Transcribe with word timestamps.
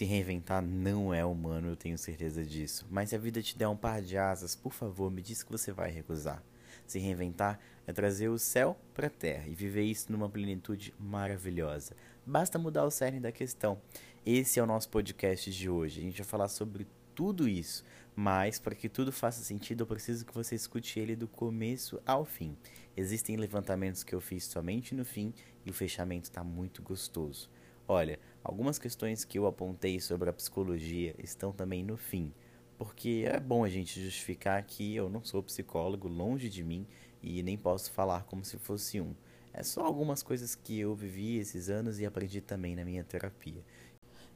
Se 0.00 0.06
reinventar 0.06 0.62
não 0.62 1.12
é 1.12 1.22
humano, 1.22 1.68
eu 1.68 1.76
tenho 1.76 1.98
certeza 1.98 2.42
disso. 2.42 2.86
Mas 2.90 3.10
se 3.10 3.16
a 3.16 3.18
vida 3.18 3.42
te 3.42 3.54
der 3.58 3.68
um 3.68 3.76
par 3.76 4.00
de 4.00 4.16
asas, 4.16 4.56
por 4.56 4.72
favor, 4.72 5.10
me 5.10 5.20
diz 5.20 5.42
que 5.42 5.52
você 5.52 5.72
vai 5.72 5.90
recusar. 5.90 6.42
Se 6.86 6.98
reinventar 6.98 7.60
é 7.86 7.92
trazer 7.92 8.30
o 8.30 8.38
céu 8.38 8.78
para 8.94 9.08
a 9.08 9.10
terra 9.10 9.46
e 9.46 9.54
viver 9.54 9.82
isso 9.82 10.10
numa 10.10 10.26
plenitude 10.26 10.94
maravilhosa. 10.98 11.94
Basta 12.24 12.58
mudar 12.58 12.86
o 12.86 12.90
cerne 12.90 13.20
da 13.20 13.30
questão. 13.30 13.78
Esse 14.24 14.58
é 14.58 14.62
o 14.62 14.66
nosso 14.66 14.88
podcast 14.88 15.52
de 15.52 15.68
hoje. 15.68 16.00
A 16.00 16.04
gente 16.04 16.22
vai 16.22 16.26
falar 16.26 16.48
sobre 16.48 16.86
tudo 17.14 17.46
isso, 17.46 17.84
mas 18.16 18.58
para 18.58 18.74
que 18.74 18.88
tudo 18.88 19.12
faça 19.12 19.44
sentido, 19.44 19.82
eu 19.82 19.86
preciso 19.86 20.24
que 20.24 20.32
você 20.32 20.54
escute 20.54 20.98
ele 20.98 21.14
do 21.14 21.28
começo 21.28 22.00
ao 22.06 22.24
fim. 22.24 22.56
Existem 22.96 23.36
levantamentos 23.36 24.02
que 24.02 24.14
eu 24.14 24.20
fiz 24.22 24.44
somente 24.44 24.94
no 24.94 25.04
fim 25.04 25.34
e 25.62 25.68
o 25.68 25.74
fechamento 25.74 26.30
está 26.30 26.42
muito 26.42 26.80
gostoso. 26.80 27.50
Olha, 27.86 28.20
algumas 28.42 28.78
questões 28.78 29.24
que 29.24 29.38
eu 29.38 29.46
apontei 29.46 30.00
sobre 30.00 30.30
a 30.30 30.32
psicologia 30.32 31.14
estão 31.18 31.52
também 31.52 31.84
no 31.84 31.96
fim, 31.96 32.32
porque 32.78 33.24
é 33.26 33.38
bom 33.38 33.64
a 33.64 33.68
gente 33.68 34.02
justificar 34.02 34.62
que 34.62 34.94
eu 34.96 35.10
não 35.10 35.22
sou 35.22 35.42
psicólogo, 35.42 36.08
longe 36.08 36.48
de 36.48 36.64
mim, 36.64 36.86
e 37.22 37.42
nem 37.42 37.56
posso 37.56 37.92
falar 37.92 38.24
como 38.24 38.44
se 38.44 38.56
fosse 38.58 39.00
um. 39.00 39.14
É 39.52 39.62
só 39.62 39.84
algumas 39.84 40.22
coisas 40.22 40.54
que 40.54 40.78
eu 40.78 40.94
vivi 40.94 41.36
esses 41.36 41.68
anos 41.68 42.00
e 42.00 42.06
aprendi 42.06 42.40
também 42.40 42.74
na 42.74 42.84
minha 42.84 43.04
terapia. 43.04 43.62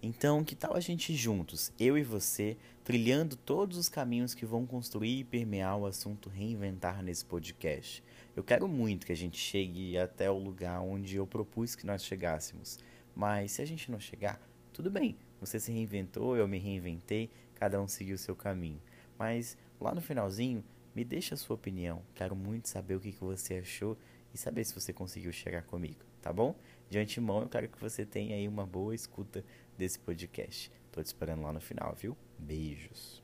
Então, 0.02 0.44
que 0.44 0.54
tal 0.54 0.76
a 0.76 0.80
gente 0.80 1.14
juntos, 1.14 1.72
eu 1.80 1.96
e 1.96 2.02
você, 2.02 2.58
trilhando 2.84 3.36
todos 3.36 3.78
os 3.78 3.88
caminhos 3.88 4.34
que 4.34 4.44
vão 4.44 4.66
construir 4.66 5.20
e 5.20 5.24
permear 5.24 5.78
o 5.78 5.86
assunto 5.86 6.28
reinventar 6.28 7.02
nesse 7.02 7.24
podcast? 7.24 8.04
Eu 8.36 8.44
quero 8.44 8.68
muito 8.68 9.06
que 9.06 9.12
a 9.12 9.16
gente 9.16 9.38
chegue 9.38 9.96
até 9.96 10.30
o 10.30 10.36
lugar 10.36 10.82
onde 10.82 11.16
eu 11.16 11.26
propus 11.26 11.74
que 11.74 11.86
nós 11.86 12.04
chegássemos. 12.04 12.78
Mas 13.14 13.52
se 13.52 13.62
a 13.62 13.64
gente 13.64 13.90
não 13.90 14.00
chegar, 14.00 14.40
tudo 14.72 14.90
bem. 14.90 15.16
Você 15.40 15.60
se 15.60 15.70
reinventou, 15.72 16.36
eu 16.36 16.48
me 16.48 16.58
reinventei, 16.58 17.30
cada 17.54 17.80
um 17.80 17.86
seguiu 17.86 18.14
o 18.16 18.18
seu 18.18 18.34
caminho. 18.34 18.80
Mas 19.18 19.56
lá 19.80 19.94
no 19.94 20.00
finalzinho, 20.00 20.64
me 20.94 21.04
deixa 21.04 21.34
a 21.34 21.38
sua 21.38 21.54
opinião. 21.54 22.02
Quero 22.14 22.34
muito 22.34 22.68
saber 22.68 22.94
o 22.94 23.00
que, 23.00 23.12
que 23.12 23.24
você 23.24 23.56
achou 23.56 23.96
e 24.32 24.38
saber 24.38 24.64
se 24.64 24.74
você 24.74 24.92
conseguiu 24.92 25.32
chegar 25.32 25.62
comigo, 25.62 26.04
tá 26.20 26.32
bom? 26.32 26.56
De 26.88 26.98
antemão, 26.98 27.42
eu 27.42 27.48
quero 27.48 27.68
que 27.68 27.80
você 27.80 28.04
tenha 28.04 28.36
aí 28.36 28.48
uma 28.48 28.66
boa 28.66 28.94
escuta 28.94 29.44
desse 29.76 29.98
podcast. 29.98 30.70
Tô 30.90 31.02
te 31.02 31.06
esperando 31.06 31.42
lá 31.42 31.52
no 31.52 31.60
final, 31.60 31.94
viu? 31.94 32.16
Beijos. 32.38 33.22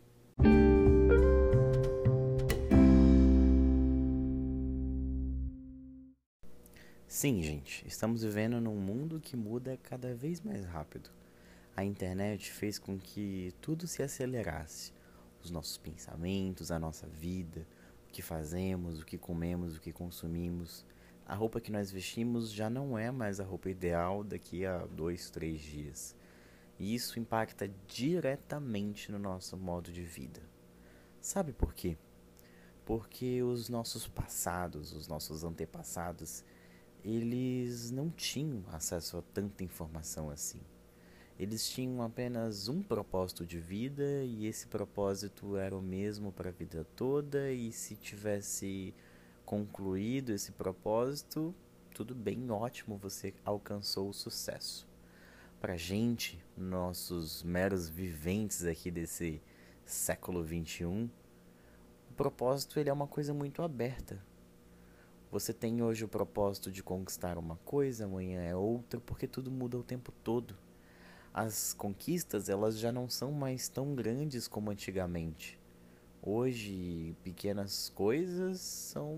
Sim, 7.20 7.42
gente, 7.42 7.86
estamos 7.86 8.22
vivendo 8.22 8.62
num 8.62 8.76
mundo 8.76 9.20
que 9.20 9.36
muda 9.36 9.78
cada 9.82 10.14
vez 10.14 10.40
mais 10.40 10.64
rápido. 10.64 11.10
A 11.76 11.84
internet 11.84 12.50
fez 12.50 12.78
com 12.78 12.98
que 12.98 13.52
tudo 13.60 13.86
se 13.86 14.02
acelerasse. 14.02 14.90
Os 15.44 15.50
nossos 15.50 15.76
pensamentos, 15.76 16.70
a 16.70 16.78
nossa 16.78 17.06
vida, 17.06 17.66
o 18.08 18.10
que 18.10 18.22
fazemos, 18.22 19.02
o 19.02 19.04
que 19.04 19.18
comemos, 19.18 19.76
o 19.76 19.80
que 19.82 19.92
consumimos. 19.92 20.82
A 21.26 21.34
roupa 21.34 21.60
que 21.60 21.70
nós 21.70 21.90
vestimos 21.90 22.50
já 22.50 22.70
não 22.70 22.96
é 22.96 23.10
mais 23.10 23.38
a 23.38 23.44
roupa 23.44 23.68
ideal 23.68 24.24
daqui 24.24 24.64
a 24.64 24.86
dois, 24.86 25.28
três 25.28 25.60
dias. 25.60 26.16
E 26.78 26.94
isso 26.94 27.20
impacta 27.20 27.70
diretamente 27.86 29.12
no 29.12 29.18
nosso 29.18 29.58
modo 29.58 29.92
de 29.92 30.04
vida. 30.04 30.40
Sabe 31.20 31.52
por 31.52 31.74
quê? 31.74 31.98
Porque 32.86 33.42
os 33.42 33.68
nossos 33.68 34.08
passados, 34.08 34.94
os 34.94 35.06
nossos 35.06 35.44
antepassados, 35.44 36.42
eles 37.04 37.90
não 37.90 38.10
tinham 38.10 38.64
acesso 38.72 39.18
a 39.18 39.22
tanta 39.22 39.64
informação 39.64 40.30
assim. 40.30 40.60
Eles 41.38 41.68
tinham 41.70 42.02
apenas 42.02 42.68
um 42.68 42.82
propósito 42.82 43.46
de 43.46 43.58
vida 43.58 44.22
e 44.24 44.46
esse 44.46 44.66
propósito 44.66 45.56
era 45.56 45.74
o 45.74 45.80
mesmo 45.80 46.30
para 46.30 46.50
a 46.50 46.52
vida 46.52 46.86
toda. 46.94 47.50
E 47.50 47.72
se 47.72 47.96
tivesse 47.96 48.94
concluído 49.46 50.32
esse 50.32 50.52
propósito, 50.52 51.54
tudo 51.94 52.14
bem, 52.14 52.50
ótimo, 52.50 52.98
você 52.98 53.32
alcançou 53.42 54.10
o 54.10 54.14
sucesso. 54.14 54.86
Para 55.60 55.76
gente, 55.76 56.42
nossos 56.56 57.42
meros 57.42 57.88
viventes 57.88 58.64
aqui 58.64 58.90
desse 58.90 59.42
século 59.84 60.42
21, 60.42 61.08
o 62.10 62.14
propósito 62.14 62.78
ele 62.78 62.90
é 62.90 62.92
uma 62.92 63.06
coisa 63.06 63.32
muito 63.32 63.62
aberta. 63.62 64.22
Você 65.30 65.52
tem 65.52 65.80
hoje 65.80 66.04
o 66.04 66.08
propósito 66.08 66.72
de 66.72 66.82
conquistar 66.82 67.38
uma 67.38 67.54
coisa, 67.58 68.04
amanhã 68.04 68.42
é 68.42 68.56
outra, 68.56 68.98
porque 68.98 69.28
tudo 69.28 69.48
muda 69.48 69.78
o 69.78 69.82
tempo 69.82 70.10
todo. 70.24 70.56
As 71.32 71.72
conquistas, 71.72 72.48
elas 72.48 72.76
já 72.76 72.90
não 72.90 73.08
são 73.08 73.30
mais 73.30 73.68
tão 73.68 73.94
grandes 73.94 74.48
como 74.48 74.72
antigamente. 74.72 75.56
Hoje, 76.20 77.14
pequenas 77.22 77.90
coisas 77.90 78.60
são 78.60 79.16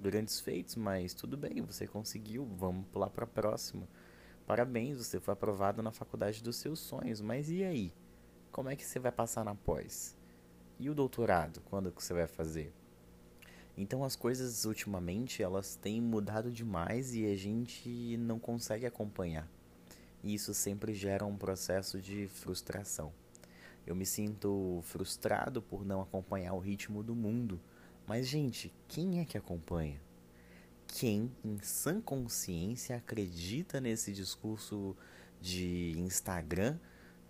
grandes 0.00 0.40
feitos, 0.40 0.74
mas 0.74 1.12
tudo 1.12 1.36
bem, 1.36 1.60
você 1.60 1.86
conseguiu, 1.86 2.46
vamos 2.56 2.86
pular 2.88 3.10
para 3.10 3.24
a 3.24 3.28
próxima. 3.28 3.86
Parabéns, 4.46 4.96
você 4.96 5.20
foi 5.20 5.34
aprovado 5.34 5.82
na 5.82 5.92
faculdade 5.92 6.42
dos 6.42 6.56
seus 6.56 6.78
sonhos, 6.80 7.20
mas 7.20 7.50
e 7.50 7.62
aí? 7.62 7.92
Como 8.50 8.70
é 8.70 8.74
que 8.74 8.86
você 8.86 8.98
vai 8.98 9.12
passar 9.12 9.44
na 9.44 9.54
pós? 9.54 10.16
E 10.80 10.88
o 10.88 10.94
doutorado, 10.94 11.60
quando 11.66 11.92
que 11.92 12.02
você 12.02 12.14
vai 12.14 12.26
fazer? 12.26 12.72
Então 13.76 14.02
as 14.02 14.16
coisas 14.16 14.64
ultimamente 14.64 15.42
elas 15.42 15.76
têm 15.76 16.00
mudado 16.00 16.50
demais 16.50 17.14
e 17.14 17.26
a 17.26 17.36
gente 17.36 18.16
não 18.16 18.38
consegue 18.38 18.86
acompanhar. 18.86 19.48
E 20.22 20.34
isso 20.34 20.54
sempre 20.54 20.94
gera 20.94 21.26
um 21.26 21.36
processo 21.36 22.00
de 22.00 22.26
frustração. 22.26 23.12
Eu 23.86 23.94
me 23.94 24.06
sinto 24.06 24.80
frustrado 24.82 25.60
por 25.62 25.84
não 25.84 26.00
acompanhar 26.00 26.54
o 26.54 26.58
ritmo 26.58 27.02
do 27.02 27.14
mundo. 27.14 27.60
Mas 28.06 28.26
gente, 28.26 28.72
quem 28.88 29.20
é 29.20 29.24
que 29.24 29.36
acompanha? 29.36 30.00
Quem 30.88 31.30
em 31.44 31.58
sã 31.62 32.00
consciência 32.00 32.96
acredita 32.96 33.80
nesse 33.80 34.12
discurso 34.12 34.96
de 35.40 35.94
Instagram 35.98 36.78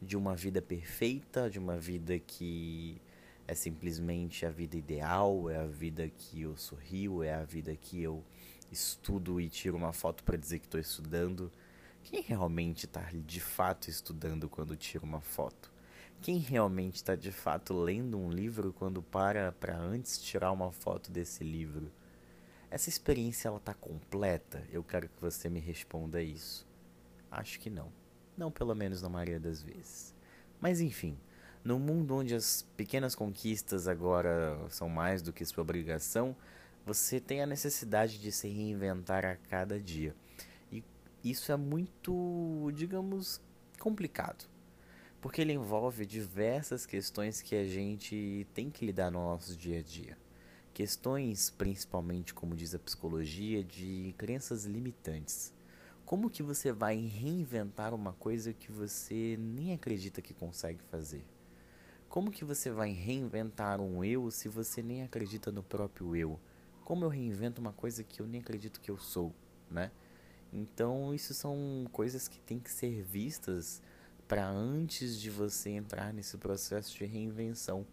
de 0.01 0.17
uma 0.17 0.37
vida 0.37 0.62
perfeita, 0.62 1.51
de 1.51 1.59
uma 1.59 1.79
vida 1.79 2.19
que 2.19 3.01
é 3.47 3.55
simplesmente 3.55 4.45
a 4.45 4.51
vida 4.51 4.77
ideal, 4.77 5.49
é 5.49 5.57
a 5.57 5.67
vida 5.67 6.09
que 6.09 6.43
eu 6.43 6.57
sorrio, 6.57 7.23
é 7.23 7.33
a 7.33 7.45
vida 7.45 7.75
que 7.77 8.03
eu 8.03 8.25
estudo 8.71 9.41
e 9.41 9.49
tiro 9.49 9.77
uma 9.77 9.93
foto 9.93 10.25
para 10.25 10.37
dizer 10.37 10.59
que 10.59 10.67
estou 10.67 10.81
estudando. 10.81 11.53
Quem 12.03 12.21
realmente 12.23 12.87
está 12.87 13.09
de 13.12 13.41
fato 13.41 13.89
estudando 13.89 14.49
quando 14.49 14.77
tira 14.77 15.05
uma 15.05 15.21
foto? 15.21 15.73
Quem 16.21 16.39
realmente 16.39 16.97
está 16.97 17.15
de 17.15 17.31
fato 17.31 17.75
lendo 17.75 18.19
um 18.19 18.31
livro 18.31 18.73
quando 18.73 19.03
para 19.03 19.53
para 19.53 19.77
antes 19.77 20.19
tirar 20.19 20.51
uma 20.51 20.73
foto 20.73 21.11
desse 21.11 21.45
livro? 21.45 21.93
Essa 22.71 22.89
experiência 22.89 23.49
ela 23.49 23.59
está 23.59 23.75
completa? 23.75 24.65
Eu 24.73 24.83
quero 24.83 25.09
que 25.09 25.21
você 25.21 25.49
me 25.49 25.61
responda 25.61 26.21
isso. 26.21 26.67
Acho 27.31 27.61
que 27.61 27.71
não. 27.71 27.93
Não 28.37 28.51
pelo 28.51 28.75
menos 28.75 29.03
na 29.03 29.09
maioria 29.09 29.39
das 29.39 29.62
vezes. 29.62 30.15
Mas 30.61 30.81
enfim, 30.81 31.17
no 31.66 31.81
mundo 31.81 32.15
onde 32.15 32.32
as 32.32 32.62
pequenas 32.77 33.16
conquistas 33.16 33.88
agora 33.88 34.56
são 34.71 34.88
mais 34.88 35.21
do 35.21 35.32
que 35.32 35.44
sua 35.44 35.62
obrigação, 35.62 36.37
você 36.84 37.19
tem 37.19 37.43
a 37.43 37.47
necessidade 37.47 38.21
de 38.21 38.31
se 38.31 38.47
reinventar 38.47 39.25
a 39.25 39.34
cada 39.34 39.81
dia. 39.81 40.15
E 40.71 40.84
isso 41.25 41.50
é 41.50 41.56
muito, 41.56 42.71
digamos, 42.72 43.41
complicado. 43.81 44.49
Porque 45.21 45.41
ele 45.41 45.55
envolve 45.55 46.06
diversas 46.06 46.87
questões 46.87 47.43
que 47.43 47.56
a 47.56 47.65
gente 47.65 48.47
tem 48.55 48.71
que 48.71 48.87
lidar 48.87 49.10
no 49.10 49.19
nosso 49.19 49.56
dia 49.56 49.81
a 49.81 49.82
dia. 49.82 50.17
Questões, 50.73 51.50
principalmente, 51.50 52.32
como 52.32 52.55
diz 52.55 52.76
a 52.76 52.79
psicologia, 52.79 53.64
de 53.64 54.14
crenças 54.17 54.67
limitantes. 54.67 55.52
Como 56.05 56.31
que 56.31 56.44
você 56.44 56.70
vai 56.70 56.94
reinventar 56.94 57.93
uma 57.93 58.12
coisa 58.12 58.52
que 58.52 58.70
você 58.70 59.37
nem 59.37 59.73
acredita 59.73 60.23
que 60.23 60.32
consegue 60.32 60.81
fazer? 60.93 61.25
Como 62.08 62.31
que 62.31 62.44
você 62.44 62.70
vai 62.70 62.93
reinventar 62.93 63.81
um 63.81 64.03
eu 64.03 64.31
se 64.31 64.49
você 64.49 64.82
nem 64.82 65.03
acredita 65.03 65.53
no 65.53 65.62
próprio 65.62 66.17
eu? 66.17 66.41
Como 66.85 67.05
eu 67.05 67.08
reinvento 67.08 67.61
uma 67.61 67.73
coisa 67.73 68.05
que 68.05 68.20
eu 68.23 68.26
nem 68.26 68.41
acredito 68.41 68.81
que 68.81 68.91
eu 68.91 68.97
sou, 68.97 69.35
né? 69.70 69.91
Então, 70.53 71.14
isso 71.14 71.35
são 71.35 71.87
coisas 71.93 72.29
que 72.29 72.38
têm 72.38 72.58
que 72.58 72.70
ser 72.70 73.03
vistas 73.03 73.82
para 74.26 74.49
antes 74.49 75.20
de 75.20 75.31
você 75.31 75.70
entrar 75.70 76.12
nesse 76.14 76.38
processo 76.38 76.97
de 76.97 77.05
reinvenção. 77.05 77.87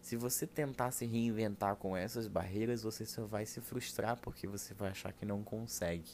Se 0.00 0.16
você 0.16 0.46
tentar 0.46 0.92
se 0.92 1.04
reinventar 1.04 1.76
com 1.76 1.96
essas 1.96 2.26
barreiras, 2.26 2.82
você 2.82 3.04
só 3.04 3.26
vai 3.26 3.44
se 3.44 3.60
frustrar 3.60 4.16
porque 4.20 4.46
você 4.46 4.72
vai 4.72 4.90
achar 4.90 5.12
que 5.12 5.26
não 5.26 5.42
consegue. 5.42 6.10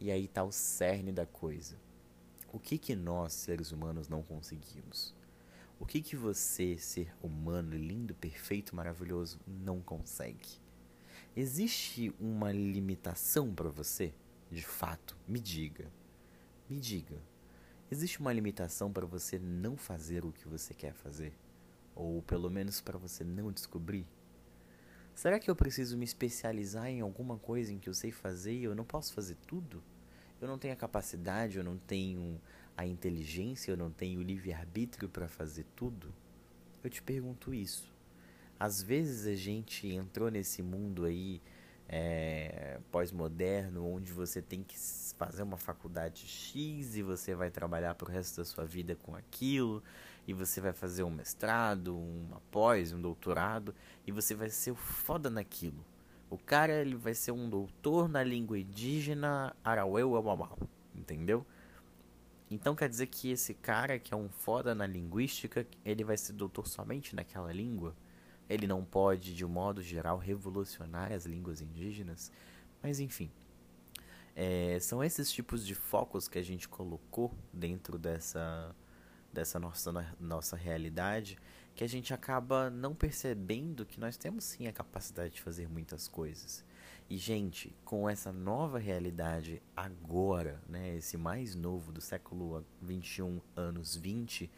E 0.00 0.10
aí 0.10 0.24
está 0.24 0.42
o 0.42 0.52
cerne 0.52 1.12
da 1.12 1.24
coisa. 1.24 1.76
O 2.52 2.58
que 2.58 2.76
que 2.76 2.94
nós, 2.94 3.32
seres 3.32 3.72
humanos, 3.72 4.08
não 4.08 4.22
conseguimos? 4.22 5.14
O 5.82 5.84
que 5.84 6.00
que 6.00 6.14
você, 6.14 6.78
ser 6.78 7.12
humano, 7.20 7.76
lindo, 7.76 8.14
perfeito, 8.14 8.74
maravilhoso, 8.74 9.40
não 9.44 9.80
consegue? 9.80 10.60
Existe 11.36 12.14
uma 12.20 12.52
limitação 12.52 13.52
para 13.52 13.68
você? 13.68 14.14
De 14.48 14.62
fato, 14.62 15.18
me 15.26 15.40
diga. 15.40 15.90
Me 16.70 16.78
diga. 16.78 17.20
Existe 17.90 18.20
uma 18.20 18.32
limitação 18.32 18.92
para 18.92 19.04
você 19.04 19.40
não 19.40 19.76
fazer 19.76 20.24
o 20.24 20.30
que 20.30 20.46
você 20.46 20.72
quer 20.72 20.94
fazer? 20.94 21.32
Ou 21.96 22.22
pelo 22.22 22.48
menos 22.48 22.80
para 22.80 22.96
você 22.96 23.24
não 23.24 23.50
descobrir? 23.50 24.06
Será 25.16 25.40
que 25.40 25.50
eu 25.50 25.56
preciso 25.56 25.98
me 25.98 26.04
especializar 26.04 26.86
em 26.86 27.00
alguma 27.00 27.38
coisa 27.38 27.72
em 27.72 27.80
que 27.80 27.88
eu 27.88 27.94
sei 27.94 28.12
fazer 28.12 28.54
e 28.54 28.62
eu 28.62 28.74
não 28.76 28.84
posso 28.84 29.12
fazer 29.12 29.36
tudo? 29.48 29.82
Eu 30.40 30.46
não 30.46 30.58
tenho 30.58 30.74
a 30.74 30.76
capacidade, 30.76 31.58
eu 31.58 31.64
não 31.64 31.76
tenho 31.76 32.40
a 32.76 32.86
inteligência, 32.86 33.70
eu 33.70 33.76
não 33.76 33.90
tenho 33.90 34.20
o 34.20 34.22
livre-arbítrio 34.22 35.08
para 35.08 35.28
fazer 35.28 35.64
tudo? 35.76 36.12
Eu 36.82 36.90
te 36.90 37.02
pergunto 37.02 37.52
isso. 37.54 37.92
Às 38.58 38.82
vezes 38.82 39.26
a 39.26 39.34
gente 39.34 39.88
entrou 39.88 40.30
nesse 40.30 40.62
mundo 40.62 41.04
aí 41.04 41.40
é, 41.88 42.78
pós-moderno, 42.90 43.86
onde 43.86 44.12
você 44.12 44.40
tem 44.40 44.62
que 44.62 44.76
fazer 45.18 45.42
uma 45.42 45.58
faculdade 45.58 46.26
X 46.26 46.96
e 46.96 47.02
você 47.02 47.34
vai 47.34 47.50
trabalhar 47.50 47.94
pro 47.94 48.10
resto 48.10 48.38
da 48.38 48.44
sua 48.44 48.64
vida 48.64 48.96
com 48.96 49.14
aquilo, 49.14 49.82
e 50.26 50.32
você 50.32 50.60
vai 50.60 50.72
fazer 50.72 51.02
um 51.02 51.10
mestrado, 51.10 51.98
uma 51.98 52.40
pós, 52.50 52.92
um 52.92 53.00
doutorado, 53.00 53.74
e 54.06 54.12
você 54.12 54.34
vai 54.34 54.48
ser 54.48 54.70
o 54.70 54.74
foda 54.74 55.28
naquilo. 55.28 55.84
O 56.30 56.38
cara 56.38 56.72
ele 56.80 56.94
vai 56.94 57.12
ser 57.12 57.32
um 57.32 57.48
doutor 57.48 58.08
na 58.08 58.24
língua 58.24 58.58
indígena 58.58 59.54
Araueu 59.62 60.16
Amamau, 60.16 60.58
entendeu? 60.94 61.44
Então 62.52 62.76
quer 62.76 62.86
dizer 62.86 63.06
que 63.06 63.30
esse 63.30 63.54
cara 63.54 63.98
que 63.98 64.12
é 64.12 64.16
um 64.16 64.28
foda 64.28 64.74
na 64.74 64.86
linguística, 64.86 65.66
ele 65.82 66.04
vai 66.04 66.18
ser 66.18 66.34
doutor 66.34 66.68
somente 66.68 67.16
naquela 67.16 67.50
língua? 67.50 67.96
Ele 68.46 68.66
não 68.66 68.84
pode, 68.84 69.34
de 69.34 69.42
um 69.42 69.48
modo 69.48 69.80
geral, 69.80 70.18
revolucionar 70.18 71.10
as 71.12 71.24
línguas 71.24 71.62
indígenas? 71.62 72.30
Mas 72.82 73.00
enfim, 73.00 73.30
é, 74.36 74.78
são 74.80 75.02
esses 75.02 75.32
tipos 75.32 75.66
de 75.66 75.74
focos 75.74 76.28
que 76.28 76.38
a 76.38 76.42
gente 76.42 76.68
colocou 76.68 77.34
dentro 77.50 77.98
dessa, 77.98 78.76
dessa 79.32 79.58
nossa, 79.58 80.14
nossa 80.20 80.54
realidade 80.54 81.38
que 81.74 81.82
a 81.82 81.88
gente 81.88 82.12
acaba 82.12 82.68
não 82.68 82.94
percebendo 82.94 83.86
que 83.86 83.98
nós 83.98 84.18
temos 84.18 84.44
sim 84.44 84.66
a 84.66 84.72
capacidade 84.74 85.32
de 85.36 85.40
fazer 85.40 85.70
muitas 85.70 86.06
coisas. 86.06 86.62
E, 87.12 87.18
gente, 87.18 87.76
com 87.84 88.08
essa 88.08 88.32
nova 88.32 88.78
realidade 88.78 89.62
agora, 89.76 90.62
né, 90.66 90.96
esse 90.96 91.18
mais 91.18 91.54
novo 91.54 91.92
do 91.92 92.00
século 92.00 92.64
21, 92.80 93.38
anos 93.54 93.94
20, 93.94 94.50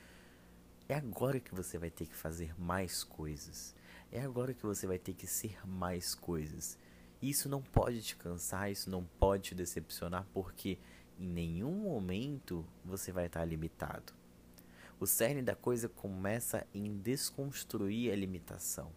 é 0.88 0.94
agora 0.94 1.40
que 1.40 1.52
você 1.52 1.78
vai 1.78 1.90
ter 1.90 2.06
que 2.06 2.14
fazer 2.14 2.54
mais 2.56 3.02
coisas. 3.02 3.74
É 4.12 4.20
agora 4.20 4.54
que 4.54 4.64
você 4.64 4.86
vai 4.86 5.00
ter 5.00 5.14
que 5.14 5.26
ser 5.26 5.66
mais 5.66 6.14
coisas. 6.14 6.78
Isso 7.20 7.48
não 7.48 7.60
pode 7.60 8.00
te 8.02 8.14
cansar, 8.14 8.70
isso 8.70 8.88
não 8.88 9.02
pode 9.18 9.42
te 9.48 9.54
decepcionar, 9.56 10.24
porque 10.32 10.78
em 11.18 11.26
nenhum 11.26 11.72
momento 11.74 12.64
você 12.84 13.10
vai 13.10 13.26
estar 13.26 13.44
limitado. 13.44 14.12
O 15.00 15.08
cerne 15.08 15.42
da 15.42 15.56
coisa 15.56 15.88
começa 15.88 16.64
em 16.72 16.96
desconstruir 16.98 18.12
a 18.12 18.14
limitação. 18.14 18.92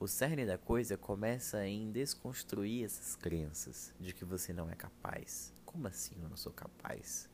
O 0.00 0.08
cerne 0.08 0.46
da 0.46 0.56
coisa 0.56 0.96
começa 0.96 1.66
em 1.66 1.92
desconstruir 1.92 2.86
essas 2.86 3.14
crenças 3.16 3.92
de 4.00 4.14
que 4.14 4.24
você 4.24 4.50
não 4.50 4.70
é 4.70 4.74
capaz. 4.74 5.52
Como 5.66 5.86
assim 5.86 6.14
eu 6.22 6.28
não 6.30 6.38
sou 6.38 6.50
capaz? 6.50 7.28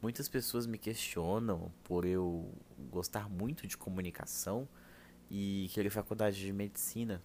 Muitas 0.00 0.26
pessoas 0.26 0.66
me 0.66 0.78
questionam 0.78 1.70
por 1.84 2.06
eu 2.06 2.54
gostar 2.90 3.28
muito 3.28 3.66
de 3.66 3.76
comunicação 3.76 4.66
e 5.30 5.68
querer 5.74 5.90
faculdade 5.90 6.40
de 6.40 6.50
medicina. 6.54 7.22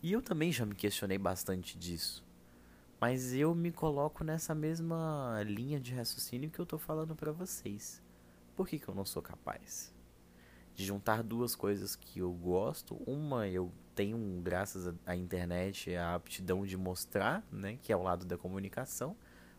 E 0.00 0.12
eu 0.12 0.22
também 0.22 0.52
já 0.52 0.64
me 0.64 0.76
questionei 0.76 1.18
bastante 1.18 1.76
disso. 1.76 2.24
Mas 3.00 3.34
eu 3.34 3.52
me 3.52 3.72
coloco 3.72 4.22
nessa 4.22 4.54
mesma 4.54 5.42
linha 5.44 5.80
de 5.80 5.92
raciocínio 5.92 6.52
que 6.52 6.60
eu 6.60 6.66
tô 6.66 6.78
falando 6.78 7.16
para 7.16 7.32
vocês. 7.32 8.00
Por 8.54 8.68
que, 8.68 8.78
que 8.78 8.86
eu 8.86 8.94
não 8.94 9.04
sou 9.04 9.20
capaz? 9.20 9.92
De 10.74 10.84
juntar 10.84 11.22
duas 11.22 11.54
coisas 11.54 11.94
que 11.96 12.20
eu 12.20 12.32
gosto. 12.32 12.94
Uma, 13.06 13.48
eu 13.48 13.70
tenho, 13.94 14.18
graças 14.42 14.92
à 15.06 15.14
internet, 15.14 15.94
a 15.94 16.14
aptidão 16.14 16.64
de 16.64 16.76
mostrar, 16.76 17.44
né? 17.52 17.78
Que 17.82 17.92
é 17.92 17.96
o 17.96 18.02
lado 18.02 18.24
da 18.24 18.38
comunicação. 18.38 19.16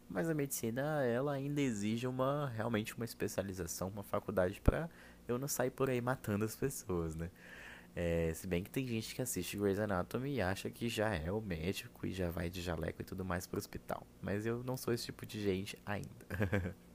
Mas 0.10 0.30
a 0.30 0.34
medicina, 0.34 1.04
ela 1.06 1.34
ainda 1.34 1.62
exige 1.62 2.08
uma 2.08 2.50
realmente 2.50 2.96
uma 2.96 3.06
especialização, 3.06 3.88
uma 3.90 4.04
faculdade 4.04 4.62
para 4.62 4.90
eu 5.28 5.38
não 5.38 5.48
sair 5.48 5.72
por 5.72 5.90
aí 5.90 6.02
matando 6.02 6.46
as 6.46 6.56
pessoas, 6.56 7.16
né? 7.16 7.30
É, 7.96 8.34
se 8.34 8.48
bem 8.48 8.64
que 8.64 8.72
tem 8.72 8.88
gente 8.88 9.14
que 9.14 9.22
assiste 9.22 9.56
Grey's 9.56 9.80
Anatomy 9.80 10.36
e 10.36 10.42
acha 10.42 10.70
que 10.70 10.90
já 10.90 11.14
é 11.14 11.32
o 11.32 11.40
médico 11.40 12.08
e 12.08 12.12
já 12.12 12.30
vai 12.30 12.50
de 12.50 12.62
jaleco 12.62 13.02
e 13.02 13.06
tudo 13.06 13.24
mais 13.24 13.46
pro 13.46 13.60
hospital. 13.60 14.06
Mas 14.22 14.46
eu 14.46 14.64
não 14.64 14.76
sou 14.76 14.94
esse 14.94 15.06
tipo 15.06 15.26
de 15.26 15.42
gente 15.42 15.78
ainda. 15.86 16.26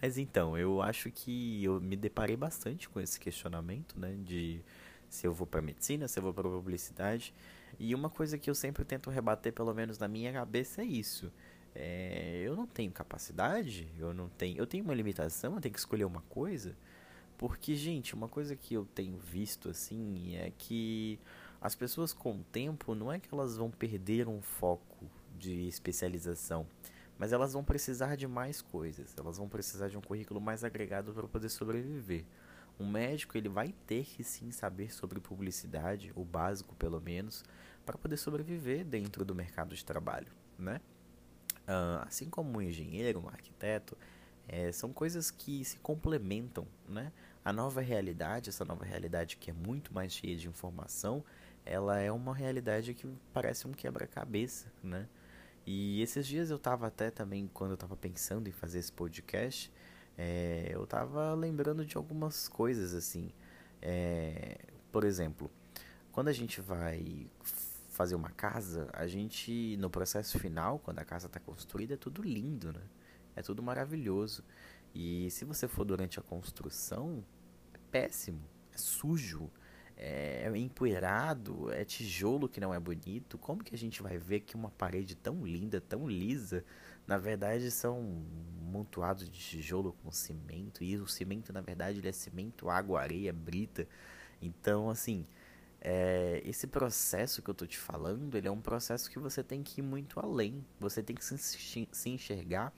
Mas 0.00 0.18
então, 0.18 0.56
eu 0.56 0.82
acho 0.82 1.10
que 1.10 1.64
eu 1.64 1.80
me 1.80 1.96
deparei 1.96 2.36
bastante 2.36 2.88
com 2.88 3.00
esse 3.00 3.18
questionamento, 3.18 3.98
né? 3.98 4.16
De 4.22 4.60
se 5.08 5.26
eu 5.26 5.32
vou 5.32 5.46
para 5.46 5.62
medicina, 5.62 6.08
se 6.08 6.18
eu 6.18 6.22
vou 6.22 6.34
para 6.34 6.48
publicidade. 6.48 7.32
E 7.78 7.94
uma 7.94 8.10
coisa 8.10 8.38
que 8.38 8.50
eu 8.50 8.54
sempre 8.54 8.84
tento 8.84 9.10
rebater, 9.10 9.52
pelo 9.52 9.72
menos 9.72 9.98
na 9.98 10.08
minha 10.08 10.32
cabeça, 10.32 10.82
é 10.82 10.84
isso. 10.84 11.32
É, 11.74 12.42
eu 12.44 12.54
não 12.54 12.66
tenho 12.66 12.92
capacidade, 12.92 13.88
eu 13.98 14.14
não 14.14 14.28
tenho, 14.28 14.58
eu 14.58 14.66
tenho 14.66 14.84
uma 14.84 14.94
limitação, 14.94 15.54
eu 15.54 15.60
tenho 15.60 15.72
que 15.72 15.78
escolher 15.78 16.04
uma 16.04 16.22
coisa. 16.22 16.76
Porque, 17.36 17.74
gente, 17.74 18.14
uma 18.14 18.28
coisa 18.28 18.54
que 18.54 18.74
eu 18.74 18.84
tenho 18.94 19.18
visto 19.18 19.68
assim 19.68 20.36
é 20.36 20.52
que 20.56 21.18
as 21.60 21.74
pessoas 21.74 22.12
com 22.12 22.32
o 22.32 22.44
tempo 22.52 22.94
não 22.94 23.12
é 23.12 23.18
que 23.18 23.28
elas 23.32 23.56
vão 23.56 23.70
perder 23.70 24.28
um 24.28 24.40
foco 24.40 25.10
de 25.38 25.66
especialização 25.66 26.66
mas 27.18 27.32
elas 27.32 27.52
vão 27.52 27.64
precisar 27.64 28.16
de 28.16 28.26
mais 28.26 28.60
coisas, 28.60 29.14
elas 29.18 29.38
vão 29.38 29.48
precisar 29.48 29.88
de 29.88 29.96
um 29.96 30.00
currículo 30.00 30.40
mais 30.40 30.64
agregado 30.64 31.12
para 31.12 31.28
poder 31.28 31.48
sobreviver. 31.48 32.24
Um 32.78 32.88
médico 32.88 33.38
ele 33.38 33.48
vai 33.48 33.72
ter 33.86 34.04
que 34.04 34.24
sim 34.24 34.50
saber 34.50 34.92
sobre 34.92 35.20
publicidade, 35.20 36.12
o 36.16 36.24
básico 36.24 36.74
pelo 36.74 37.00
menos, 37.00 37.44
para 37.86 37.96
poder 37.96 38.16
sobreviver 38.16 38.84
dentro 38.84 39.24
do 39.24 39.34
mercado 39.34 39.74
de 39.74 39.84
trabalho, 39.84 40.32
né? 40.58 40.80
Uh, 41.62 42.02
assim 42.04 42.28
como 42.28 42.58
um 42.58 42.62
engenheiro, 42.62 43.20
um 43.20 43.28
arquiteto, 43.28 43.96
é, 44.46 44.70
são 44.72 44.92
coisas 44.92 45.30
que 45.30 45.64
se 45.64 45.78
complementam, 45.78 46.66
né? 46.88 47.12
A 47.44 47.52
nova 47.52 47.80
realidade, 47.80 48.50
essa 48.50 48.64
nova 48.64 48.84
realidade 48.84 49.36
que 49.36 49.50
é 49.50 49.54
muito 49.54 49.92
mais 49.94 50.12
cheia 50.12 50.36
de 50.36 50.48
informação, 50.48 51.24
ela 51.64 51.98
é 51.98 52.10
uma 52.10 52.34
realidade 52.34 52.92
que 52.92 53.06
parece 53.32 53.66
um 53.66 53.72
quebra-cabeça, 53.72 54.66
né? 54.82 55.08
E 55.66 56.02
esses 56.02 56.26
dias 56.26 56.50
eu 56.50 56.58
tava 56.58 56.86
até 56.86 57.10
também, 57.10 57.48
quando 57.52 57.72
eu 57.72 57.76
tava 57.76 57.96
pensando 57.96 58.48
em 58.48 58.52
fazer 58.52 58.78
esse 58.78 58.92
podcast, 58.92 59.72
é, 60.16 60.68
eu 60.70 60.86
tava 60.86 61.34
lembrando 61.34 61.84
de 61.84 61.96
algumas 61.96 62.48
coisas 62.48 62.94
assim. 62.94 63.32
É, 63.80 64.58
por 64.92 65.04
exemplo, 65.04 65.50
quando 66.12 66.28
a 66.28 66.32
gente 66.32 66.60
vai 66.60 67.30
fazer 67.88 68.14
uma 68.14 68.30
casa, 68.30 68.88
a 68.92 69.06
gente, 69.06 69.76
no 69.78 69.88
processo 69.88 70.38
final, 70.38 70.78
quando 70.78 70.98
a 70.98 71.04
casa 71.04 71.26
está 71.26 71.40
construída, 71.40 71.94
é 71.94 71.96
tudo 71.96 72.22
lindo, 72.22 72.72
né? 72.72 72.82
É 73.36 73.42
tudo 73.42 73.62
maravilhoso. 73.62 74.44
E 74.94 75.30
se 75.30 75.44
você 75.44 75.66
for 75.66 75.84
durante 75.84 76.18
a 76.18 76.22
construção, 76.22 77.24
é 77.72 77.78
péssimo, 77.90 78.42
é 78.72 78.78
sujo, 78.78 79.50
é 79.96 80.50
empoeirado, 80.56 81.72
é 81.72 81.84
tijolo 81.84 82.48
que 82.48 82.60
não 82.60 82.74
é 82.74 82.80
bonito. 82.80 83.38
Como 83.38 83.62
que 83.62 83.74
a 83.74 83.78
gente 83.78 84.02
vai 84.02 84.18
ver 84.18 84.40
que 84.40 84.54
uma 84.54 84.70
parede 84.70 85.14
tão 85.14 85.44
linda, 85.44 85.80
tão 85.80 86.08
lisa, 86.08 86.64
na 87.06 87.18
verdade 87.18 87.70
são 87.70 88.24
montoados 88.62 89.28
de 89.28 89.38
tijolo 89.38 89.92
com 90.02 90.10
cimento 90.10 90.82
e 90.82 90.96
o 90.96 91.06
cimento 91.06 91.52
na 91.52 91.60
verdade 91.60 91.98
ele 91.98 92.08
é 92.08 92.12
cimento, 92.12 92.68
água, 92.68 93.00
areia, 93.00 93.32
brita. 93.32 93.86
Então 94.42 94.90
assim, 94.90 95.26
é, 95.80 96.42
esse 96.44 96.66
processo 96.66 97.42
que 97.42 97.50
eu 97.50 97.54
tô 97.54 97.66
te 97.66 97.78
falando, 97.78 98.36
ele 98.36 98.48
é 98.48 98.50
um 98.50 98.60
processo 98.60 99.10
que 99.10 99.18
você 99.18 99.42
tem 99.42 99.62
que 99.62 99.80
ir 99.80 99.84
muito 99.84 100.18
além. 100.18 100.64
Você 100.80 101.02
tem 101.02 101.14
que 101.14 101.24
se, 101.24 101.88
se 101.90 102.10
enxergar 102.10 102.72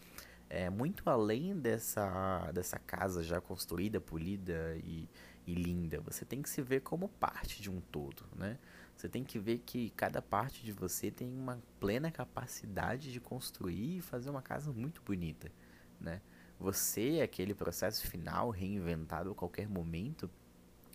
é, 0.49 0.71
muito 0.71 1.09
além 1.09 1.57
dessa, 1.57 2.51
dessa 2.53 2.79
casa 2.79 3.23
já 3.23 3.41
construída, 3.41 4.01
polida 4.01 4.77
e 4.85 5.09
e 5.47 5.55
linda. 5.55 6.01
Você 6.01 6.25
tem 6.25 6.43
que 6.43 6.51
se 6.51 6.61
ver 6.61 6.81
como 6.81 7.09
parte 7.09 7.63
de 7.63 7.71
um 7.71 7.81
todo, 7.81 8.25
né? 8.35 8.59
Você 8.97 9.09
tem 9.09 9.23
que 9.23 9.39
ver 9.39 9.59
que 9.59 9.91
cada 9.91 10.23
parte 10.23 10.65
de 10.65 10.73
você 10.73 11.11
tem 11.11 11.29
uma 11.29 11.59
plena 11.79 12.11
capacidade 12.11 13.13
de 13.13 13.21
construir 13.21 13.99
e 13.99 14.01
fazer 14.01 14.31
uma 14.31 14.43
casa 14.43 14.73
muito 14.73 15.03
bonita, 15.03 15.53
né? 16.01 16.21
Você, 16.59 17.21
aquele 17.23 17.55
processo 17.55 18.07
final 18.07 18.49
reinventado 18.51 19.31
a 19.31 19.35
qualquer 19.35 19.69
momento, 19.69 20.31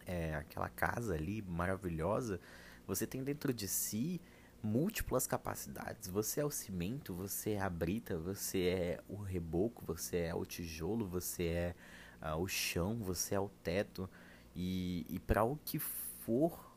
é, 0.06 0.34
aquela 0.36 0.70
casa 0.70 1.14
ali 1.14 1.42
maravilhosa, 1.44 2.40
você 2.88 3.06
tem 3.06 3.24
dentro 3.24 3.54
de 3.54 3.68
si 3.68 4.20
múltiplas 4.64 5.26
capacidades. 5.26 6.08
Você 6.10 6.40
é 6.40 6.46
o 6.46 6.52
cimento, 6.52 7.14
você 7.14 7.52
é 7.52 7.62
a 7.62 7.70
brita, 7.70 8.18
você 8.18 8.64
é 8.64 9.00
o 9.08 9.16
reboco, 9.16 9.84
você 9.86 10.18
é 10.18 10.36
o 10.36 10.46
tijolo, 10.46 11.06
você 11.06 11.44
é 11.44 11.76
uh, 12.22 12.36
o 12.38 12.48
chão, 12.48 12.98
você 12.98 13.36
é 13.36 13.40
o 13.40 13.50
teto. 13.64 14.10
E, 14.56 15.06
e 15.10 15.20
para 15.20 15.44
o 15.44 15.58
que 15.58 15.80
for 15.80 16.72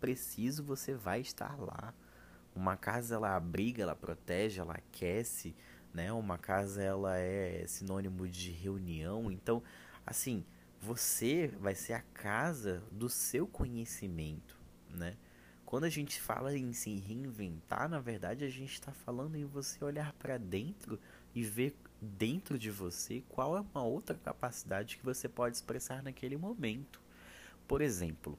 preciso, 0.00 0.62
você 0.62 0.94
vai 0.94 1.20
estar 1.20 1.58
lá. 1.58 1.92
Uma 2.54 2.76
casa 2.76 3.14
ela 3.14 3.36
abriga, 3.36 3.82
ela 3.82 3.94
protege, 3.94 4.60
ela 4.60 4.74
aquece, 4.74 5.54
né? 5.92 6.12
Uma 6.12 6.38
casa 6.38 6.82
ela 6.82 7.16
é 7.18 7.64
sinônimo 7.66 8.28
de 8.28 8.50
reunião, 8.50 9.30
então 9.30 9.62
assim, 10.06 10.44
você 10.80 11.48
vai 11.60 11.74
ser 11.74 11.94
a 11.94 12.02
casa 12.14 12.82
do 12.92 13.08
seu 13.08 13.46
conhecimento, 13.46 14.56
né? 14.90 15.16
Quando 15.64 15.84
a 15.84 15.88
gente 15.88 16.20
fala 16.20 16.56
em 16.56 16.72
se 16.72 16.94
reinventar, 16.94 17.88
na 17.88 17.98
verdade 17.98 18.44
a 18.44 18.48
gente 18.48 18.74
está 18.74 18.92
falando 18.92 19.34
em 19.34 19.44
você 19.44 19.84
olhar 19.84 20.12
para 20.12 20.38
dentro 20.38 21.00
e 21.34 21.42
ver 21.42 21.74
dentro 22.00 22.56
de 22.56 22.70
você 22.70 23.22
qual 23.28 23.56
é 23.56 23.60
uma 23.60 23.82
outra 23.82 24.16
capacidade 24.16 24.96
que 24.96 25.04
você 25.04 25.28
pode 25.28 25.56
expressar 25.56 26.02
naquele 26.02 26.36
momento. 26.36 27.00
Por 27.66 27.80
exemplo, 27.80 28.38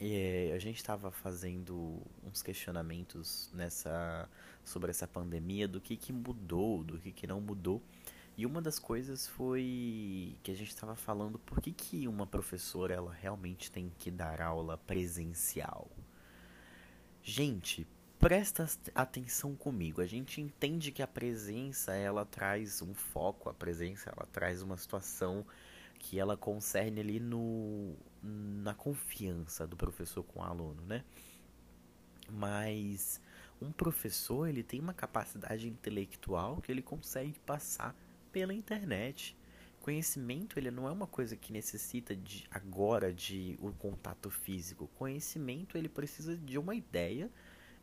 é, 0.00 0.52
a 0.54 0.58
gente 0.58 0.76
estava 0.76 1.10
fazendo 1.10 2.00
uns 2.24 2.42
questionamentos 2.42 3.50
nessa 3.52 4.28
sobre 4.64 4.90
essa 4.90 5.08
pandemia 5.08 5.66
do 5.66 5.80
que, 5.80 5.96
que 5.96 6.12
mudou, 6.12 6.84
do 6.84 6.98
que, 6.98 7.10
que 7.10 7.26
não 7.26 7.40
mudou. 7.40 7.82
E 8.36 8.46
uma 8.46 8.62
das 8.62 8.78
coisas 8.78 9.26
foi 9.26 10.36
que 10.44 10.52
a 10.52 10.54
gente 10.54 10.68
estava 10.68 10.94
falando 10.94 11.38
por 11.40 11.60
que, 11.60 11.72
que 11.72 12.06
uma 12.06 12.26
professora 12.26 12.94
ela 12.94 13.12
realmente 13.12 13.70
tem 13.70 13.90
que 13.98 14.10
dar 14.10 14.40
aula 14.40 14.78
presencial. 14.78 15.90
Gente, 17.20 17.84
presta 18.18 18.68
atenção 18.94 19.56
comigo. 19.56 20.00
A 20.00 20.06
gente 20.06 20.40
entende 20.40 20.92
que 20.92 21.02
a 21.02 21.06
presença 21.06 21.92
ela 21.94 22.24
traz 22.24 22.80
um 22.80 22.94
foco, 22.94 23.48
a 23.48 23.54
presença 23.54 24.10
ela 24.10 24.28
traz 24.32 24.62
uma 24.62 24.76
situação 24.76 25.44
que 25.98 26.18
ela 26.18 26.36
concerne 26.36 27.00
ali 27.00 27.20
no 27.20 27.94
na 28.22 28.74
confiança 28.74 29.66
do 29.66 29.76
professor 29.76 30.22
com 30.22 30.40
o 30.40 30.42
aluno, 30.42 30.82
né? 30.86 31.04
Mas 32.30 33.20
um 33.60 33.72
professor 33.72 34.48
ele 34.48 34.62
tem 34.62 34.80
uma 34.80 34.94
capacidade 34.94 35.68
intelectual 35.68 36.60
que 36.60 36.70
ele 36.70 36.82
consegue 36.82 37.38
passar 37.40 37.94
pela 38.32 38.52
internet. 38.52 39.36
Conhecimento 39.80 40.58
ele 40.58 40.70
não 40.70 40.86
é 40.86 40.92
uma 40.92 41.06
coisa 41.06 41.36
que 41.36 41.52
necessita 41.52 42.14
de 42.14 42.46
agora 42.50 43.12
de 43.12 43.58
um 43.62 43.72
contato 43.72 44.30
físico. 44.30 44.90
Conhecimento 44.98 45.78
ele 45.78 45.88
precisa 45.88 46.36
de 46.36 46.58
uma 46.58 46.74
ideia, 46.74 47.30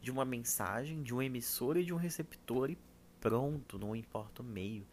de 0.01 0.11
uma 0.11 0.23
mensagem, 0.23 1.01
de 1.01 1.13
um 1.13 1.21
emissor 1.21 1.77
e 1.77 1.83
de 1.83 1.93
um 1.93 1.97
receptor 1.97 2.69
e 2.69 2.77
pronto, 3.19 3.79
não 3.79 3.95
importa 3.95 4.41
o 4.41 4.45
meio. 4.45 4.85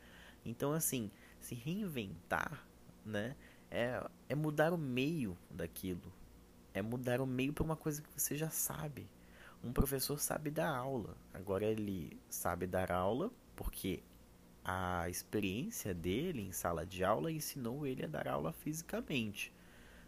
Então 0.44 0.72
assim, 0.72 1.10
se 1.38 1.54
reinventar, 1.54 2.66
né, 3.04 3.36
é, 3.70 4.02
é 4.28 4.34
mudar 4.34 4.72
o 4.72 4.78
meio 4.78 5.36
daquilo. 5.50 6.12
É 6.74 6.80
mudar 6.80 7.20
o 7.20 7.26
meio 7.26 7.52
para 7.52 7.64
uma 7.64 7.76
coisa 7.76 8.02
que 8.02 8.08
você 8.20 8.36
já 8.36 8.50
sabe. 8.50 9.08
Um 9.62 9.72
professor 9.72 10.18
sabe 10.18 10.50
dar 10.50 10.74
aula. 10.74 11.16
Agora 11.32 11.64
ele 11.64 12.18
sabe 12.28 12.66
dar 12.66 12.90
aula 12.90 13.30
porque 13.54 14.02
a 14.64 15.08
experiência 15.08 15.92
dele 15.92 16.42
em 16.42 16.52
sala 16.52 16.86
de 16.86 17.04
aula 17.04 17.30
ensinou 17.30 17.86
ele 17.86 18.04
a 18.04 18.08
dar 18.08 18.28
aula 18.28 18.52
fisicamente. 18.52 19.52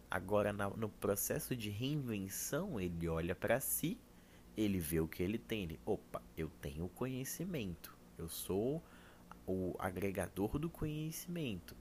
Agora, 0.09 0.53
no 0.53 0.87
processo 0.87 1.55
de 1.55 1.69
reinvenção, 1.69 2.79
ele 2.79 3.07
olha 3.07 3.35
para 3.35 3.59
si, 3.59 3.97
ele 4.55 4.79
vê 4.79 4.99
o 4.99 5.07
que 5.07 5.21
ele 5.21 5.37
tem. 5.37 5.63
Ele, 5.63 5.79
opa, 5.85 6.21
eu 6.37 6.49
tenho 6.61 6.87
conhecimento, 6.89 7.95
eu 8.17 8.29
sou 8.29 8.81
o 9.45 9.75
agregador 9.77 10.57
do 10.57 10.69
conhecimento. 10.69 11.75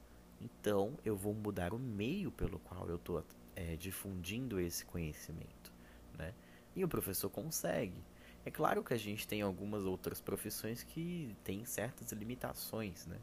Então, 0.45 0.99
eu 1.05 1.17
vou 1.17 1.33
mudar 1.33 1.73
o 1.73 1.79
meio 1.79 2.31
pelo 2.31 2.59
qual 2.59 2.87
eu 2.89 2.97
estou 2.97 3.25
é, 3.57 3.77
difundindo 3.77 4.61
esse 4.61 4.85
conhecimento. 4.85 5.73
Né? 6.19 6.35
E 6.77 6.85
o 6.85 6.89
professor 6.89 7.31
consegue. 7.31 7.97
É 8.45 8.51
claro 8.51 8.85
que 8.85 8.93
a 8.93 8.99
gente 8.99 9.27
tem 9.27 9.41
algumas 9.41 9.85
outras 9.85 10.21
profissões 10.21 10.83
que 10.83 11.35
têm 11.43 11.65
certas 11.65 12.13
limitações, 12.13 13.07
né? 13.07 13.19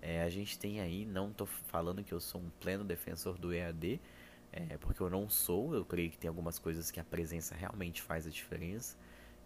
É, 0.00 0.22
a 0.22 0.28
gente 0.28 0.58
tem 0.58 0.80
aí, 0.80 1.04
não 1.04 1.30
estou 1.30 1.46
falando 1.46 2.04
que 2.04 2.12
eu 2.12 2.20
sou 2.20 2.40
um 2.40 2.50
pleno 2.60 2.84
defensor 2.84 3.36
do 3.36 3.52
EAD, 3.52 4.00
é, 4.52 4.76
porque 4.76 5.00
eu 5.00 5.10
não 5.10 5.28
sou, 5.28 5.74
eu 5.74 5.84
creio 5.84 6.10
que 6.10 6.18
tem 6.18 6.28
algumas 6.28 6.58
coisas 6.58 6.90
que 6.90 7.00
a 7.00 7.04
presença 7.04 7.54
realmente 7.54 8.00
faz 8.00 8.26
a 8.26 8.30
diferença, 8.30 8.96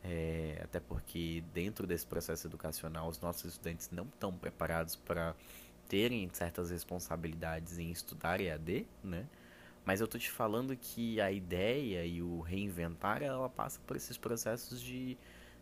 é, 0.05 0.61
até 0.63 0.79
porque 0.81 1.43
dentro 1.55 1.87
desse 1.87 2.07
processo 2.07 2.47
educacional 2.47 3.09
os 3.09 3.21
nossos 3.21 3.53
estudantes 3.53 3.89
não 3.91 4.05
estão 4.05 4.37
preparados 4.37 4.97
para 4.97 5.35
terem 5.93 6.27
certas 6.33 6.71
responsabilidades 6.71 7.77
em 7.77 7.91
estudar 7.91 8.41
EAD, 8.41 8.87
né? 9.05 9.29
Mas 9.85 10.01
eu 10.01 10.09
tô 10.09 10.19
te 10.19 10.31
falando 10.31 10.75
que 10.75 11.21
a 11.21 11.31
ideia 11.31 12.07
e 12.07 12.23
o 12.23 12.41
reinventar, 12.41 13.23
ela 13.23 13.51
passa 13.51 13.79
por 13.87 13.95
esses 13.95 14.17
processos 14.17 14.81
de, 14.81 15.19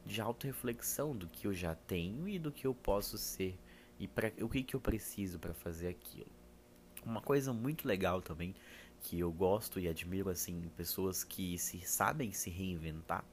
de 0.06 0.20
autorreflexão 0.20 1.16
do 1.16 1.26
que 1.26 1.48
eu 1.48 1.52
já 1.52 1.74
tenho 1.74 2.28
e 2.28 2.38
do 2.38 2.52
que 2.52 2.64
eu 2.64 2.72
posso 2.72 3.18
ser 3.18 3.58
e 3.98 4.06
pra, 4.06 4.30
o 4.40 4.48
que, 4.48 4.62
que 4.62 4.76
eu 4.76 4.80
preciso 4.80 5.36
para 5.36 5.52
fazer 5.52 5.88
aquilo. 5.88 6.30
Uma 7.04 7.20
coisa 7.20 7.52
muito 7.52 7.88
legal 7.88 8.22
também 8.22 8.54
que 9.00 9.18
eu 9.18 9.32
gosto 9.32 9.80
e 9.80 9.88
admiro 9.88 10.30
assim 10.30 10.70
pessoas 10.76 11.24
que 11.24 11.58
se 11.58 11.80
sabem 11.80 12.30
se 12.30 12.50
reinventar 12.50 13.24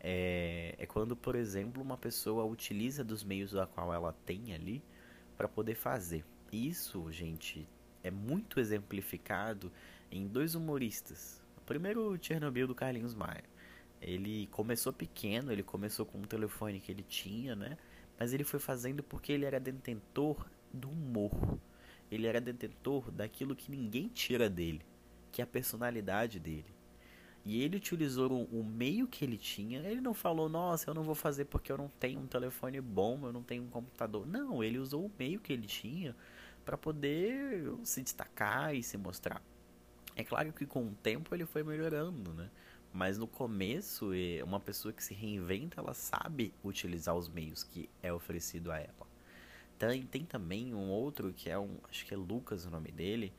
é, 0.00 0.74
é 0.78 0.84
quando, 0.84 1.14
por 1.14 1.36
exemplo, 1.36 1.80
uma 1.80 1.96
pessoa 1.96 2.44
utiliza 2.44 3.04
dos 3.04 3.22
meios 3.22 3.52
da 3.52 3.68
qual 3.68 3.94
ela 3.94 4.12
tem 4.26 4.52
ali 4.52 4.82
para 5.36 5.48
poder 5.48 5.74
fazer. 5.74 6.24
Isso, 6.52 7.10
gente, 7.10 7.68
é 8.02 8.10
muito 8.10 8.60
exemplificado 8.60 9.72
em 10.10 10.26
dois 10.26 10.54
humoristas. 10.54 11.42
O 11.56 11.60
primeiro, 11.62 12.12
o 12.12 12.18
Chernobyl 12.22 12.66
do 12.66 12.74
Carlinhos 12.74 13.14
Maia. 13.14 13.44
Ele 14.00 14.46
começou 14.48 14.92
pequeno, 14.92 15.50
ele 15.50 15.62
começou 15.62 16.04
com 16.04 16.18
um 16.18 16.22
telefone 16.22 16.80
que 16.80 16.92
ele 16.92 17.02
tinha, 17.02 17.56
né? 17.56 17.78
Mas 18.18 18.32
ele 18.32 18.44
foi 18.44 18.60
fazendo 18.60 19.02
porque 19.02 19.32
ele 19.32 19.44
era 19.44 19.58
detentor 19.58 20.46
do 20.72 20.90
humor. 20.90 21.58
Ele 22.10 22.26
era 22.26 22.40
detentor 22.40 23.10
daquilo 23.10 23.56
que 23.56 23.70
ninguém 23.70 24.08
tira 24.08 24.50
dele, 24.50 24.82
que 25.32 25.40
é 25.40 25.44
a 25.44 25.46
personalidade 25.46 26.38
dele. 26.38 26.73
E 27.44 27.62
ele 27.62 27.76
utilizou 27.76 28.44
o 28.44 28.64
meio 28.64 29.06
que 29.06 29.24
ele 29.24 29.36
tinha. 29.36 29.80
Ele 29.80 30.00
não 30.00 30.14
falou, 30.14 30.48
nossa, 30.48 30.88
eu 30.88 30.94
não 30.94 31.02
vou 31.02 31.14
fazer 31.14 31.44
porque 31.44 31.70
eu 31.70 31.76
não 31.76 31.88
tenho 32.00 32.20
um 32.20 32.26
telefone 32.26 32.80
bom, 32.80 33.20
eu 33.22 33.32
não 33.32 33.42
tenho 33.42 33.64
um 33.64 33.68
computador. 33.68 34.26
Não, 34.26 34.64
ele 34.64 34.78
usou 34.78 35.04
o 35.04 35.12
meio 35.18 35.40
que 35.40 35.52
ele 35.52 35.66
tinha 35.66 36.16
para 36.64 36.78
poder 36.78 37.70
se 37.82 38.02
destacar 38.02 38.74
e 38.74 38.82
se 38.82 38.96
mostrar. 38.96 39.42
É 40.16 40.24
claro 40.24 40.52
que 40.52 40.64
com 40.64 40.86
o 40.86 40.94
tempo 40.94 41.34
ele 41.34 41.44
foi 41.44 41.62
melhorando, 41.62 42.32
né? 42.32 42.50
Mas 42.92 43.18
no 43.18 43.26
começo, 43.26 44.10
uma 44.46 44.60
pessoa 44.60 44.92
que 44.92 45.02
se 45.02 45.12
reinventa, 45.12 45.80
ela 45.80 45.92
sabe 45.92 46.54
utilizar 46.62 47.14
os 47.14 47.28
meios 47.28 47.64
que 47.64 47.90
é 48.00 48.12
oferecido 48.12 48.70
a 48.70 48.78
ela. 48.78 49.06
Tem, 49.76 50.02
tem 50.06 50.24
também 50.24 50.72
um 50.72 50.88
outro 50.88 51.32
que 51.32 51.50
é 51.50 51.58
um, 51.58 51.76
acho 51.90 52.06
que 52.06 52.14
é 52.14 52.16
Lucas 52.16 52.64
o 52.64 52.70
nome 52.70 52.92
dele, 52.92 53.32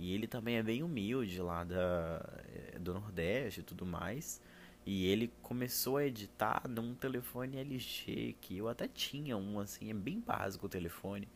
e 0.00 0.14
ele 0.14 0.26
também 0.26 0.56
é 0.56 0.62
bem 0.62 0.82
humilde 0.82 1.42
lá 1.42 1.62
da, 1.62 2.26
eh, 2.54 2.78
do 2.78 2.94
Nordeste 2.94 3.60
e 3.60 3.62
tudo 3.62 3.84
mais. 3.84 4.40
E 4.86 5.06
ele 5.06 5.30
começou 5.42 5.98
a 5.98 6.06
editar 6.06 6.66
num 6.66 6.94
telefone 6.94 7.58
LG, 7.58 8.34
que 8.40 8.56
eu 8.56 8.66
até 8.66 8.88
tinha 8.88 9.36
um 9.36 9.60
assim, 9.60 9.90
é 9.90 9.94
bem 9.94 10.18
básico 10.18 10.64
o 10.64 10.68
telefone. 10.70 11.28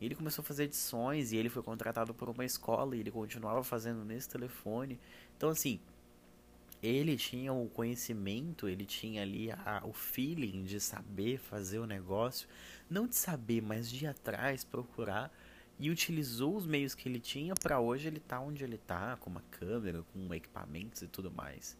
Ele 0.00 0.14
começou 0.14 0.42
a 0.42 0.46
fazer 0.46 0.64
edições 0.64 1.32
e 1.32 1.36
ele 1.36 1.48
foi 1.48 1.60
contratado 1.64 2.14
por 2.14 2.28
uma 2.28 2.44
escola 2.44 2.96
e 2.96 3.00
ele 3.00 3.10
continuava 3.10 3.64
fazendo 3.64 4.04
nesse 4.04 4.28
telefone. 4.28 5.00
Então, 5.36 5.48
assim, 5.48 5.80
ele 6.80 7.16
tinha 7.16 7.52
o 7.52 7.68
conhecimento, 7.68 8.68
ele 8.68 8.84
tinha 8.84 9.22
ali 9.22 9.50
a, 9.50 9.82
o 9.84 9.92
feeling 9.92 10.62
de 10.62 10.78
saber 10.78 11.38
fazer 11.38 11.80
o 11.80 11.86
negócio, 11.86 12.48
não 12.88 13.08
de 13.08 13.16
saber, 13.16 13.60
mas 13.60 13.90
de 13.90 14.04
ir 14.04 14.08
atrás, 14.08 14.62
procurar 14.62 15.32
e 15.78 15.90
utilizou 15.90 16.56
os 16.56 16.66
meios 16.66 16.94
que 16.94 17.08
ele 17.08 17.20
tinha 17.20 17.54
para 17.54 17.80
hoje 17.80 18.08
ele 18.08 18.20
tá 18.20 18.40
onde 18.40 18.62
ele 18.62 18.78
tá, 18.78 19.16
com 19.16 19.30
uma 19.30 19.42
câmera, 19.50 20.04
com 20.12 20.32
equipamentos 20.34 21.02
e 21.02 21.08
tudo 21.08 21.30
mais. 21.30 21.76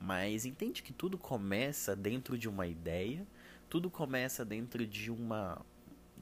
Mas 0.00 0.44
entende 0.44 0.82
que 0.82 0.92
tudo 0.92 1.18
começa 1.18 1.94
dentro 1.94 2.36
de 2.36 2.48
uma 2.48 2.66
ideia, 2.66 3.26
tudo 3.68 3.90
começa 3.90 4.44
dentro 4.44 4.86
de 4.86 5.10
uma 5.10 5.64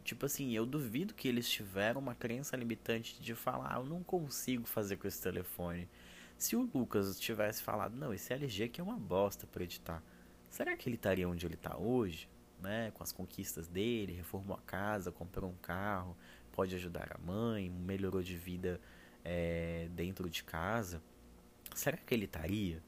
Tipo 0.04 0.26
assim, 0.26 0.52
eu 0.52 0.66
duvido 0.66 1.14
que 1.14 1.26
eles 1.26 1.48
tiveram 1.48 1.98
uma 1.98 2.14
crença 2.14 2.54
limitante 2.58 3.18
de 3.22 3.34
falar, 3.34 3.74
ah, 3.74 3.78
eu 3.78 3.86
não 3.86 4.02
consigo 4.02 4.66
fazer 4.66 4.98
com 4.98 5.08
esse 5.08 5.20
telefone. 5.22 5.88
Se 6.36 6.54
o 6.54 6.68
Lucas 6.74 7.18
tivesse 7.18 7.62
falado, 7.62 7.96
não, 7.96 8.12
esse 8.12 8.30
LG 8.30 8.64
aqui 8.64 8.82
é 8.82 8.84
uma 8.84 8.98
bosta 8.98 9.46
para 9.46 9.64
editar, 9.64 10.02
será 10.50 10.76
que 10.76 10.90
ele 10.90 10.96
estaria 10.96 11.26
onde 11.26 11.46
ele 11.46 11.54
está 11.54 11.78
hoje? 11.78 12.28
Né? 12.60 12.90
Com 12.90 13.02
as 13.02 13.12
conquistas 13.12 13.66
dele, 13.66 14.12
reformou 14.12 14.54
a 14.54 14.60
casa, 14.60 15.10
comprou 15.10 15.50
um 15.50 15.56
carro, 15.56 16.14
pode 16.54 16.74
ajudar 16.76 17.10
a 17.12 17.18
mãe, 17.18 17.68
melhorou 17.68 18.22
de 18.22 18.36
vida 18.36 18.80
é, 19.24 19.88
dentro 19.90 20.30
de 20.30 20.44
casa. 20.44 21.02
Será 21.74 21.96
que 21.96 22.14
ele 22.14 22.26
estaria? 22.26 22.80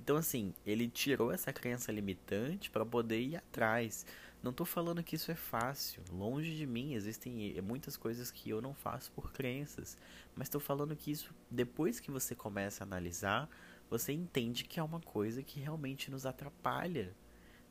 Então, 0.00 0.16
assim, 0.16 0.54
ele 0.64 0.88
tirou 0.88 1.30
essa 1.30 1.52
crença 1.52 1.92
limitante 1.92 2.70
para 2.70 2.86
poder 2.86 3.20
ir 3.20 3.36
atrás. 3.36 4.06
Não 4.42 4.50
estou 4.50 4.64
falando 4.64 5.02
que 5.02 5.14
isso 5.14 5.30
é 5.30 5.34
fácil, 5.34 6.02
longe 6.10 6.56
de 6.56 6.66
mim, 6.66 6.94
existem 6.94 7.60
muitas 7.62 7.96
coisas 7.96 8.30
que 8.30 8.50
eu 8.50 8.60
não 8.60 8.74
faço 8.74 9.12
por 9.12 9.30
crenças, 9.32 9.96
mas 10.34 10.46
estou 10.46 10.60
falando 10.60 10.96
que 10.96 11.12
isso, 11.12 11.32
depois 11.48 12.00
que 12.00 12.10
você 12.10 12.34
começa 12.34 12.82
a 12.82 12.86
analisar, 12.86 13.48
você 13.88 14.10
entende 14.12 14.64
que 14.64 14.80
é 14.80 14.82
uma 14.82 15.00
coisa 15.00 15.42
que 15.44 15.60
realmente 15.60 16.10
nos 16.10 16.26
atrapalha. 16.26 17.14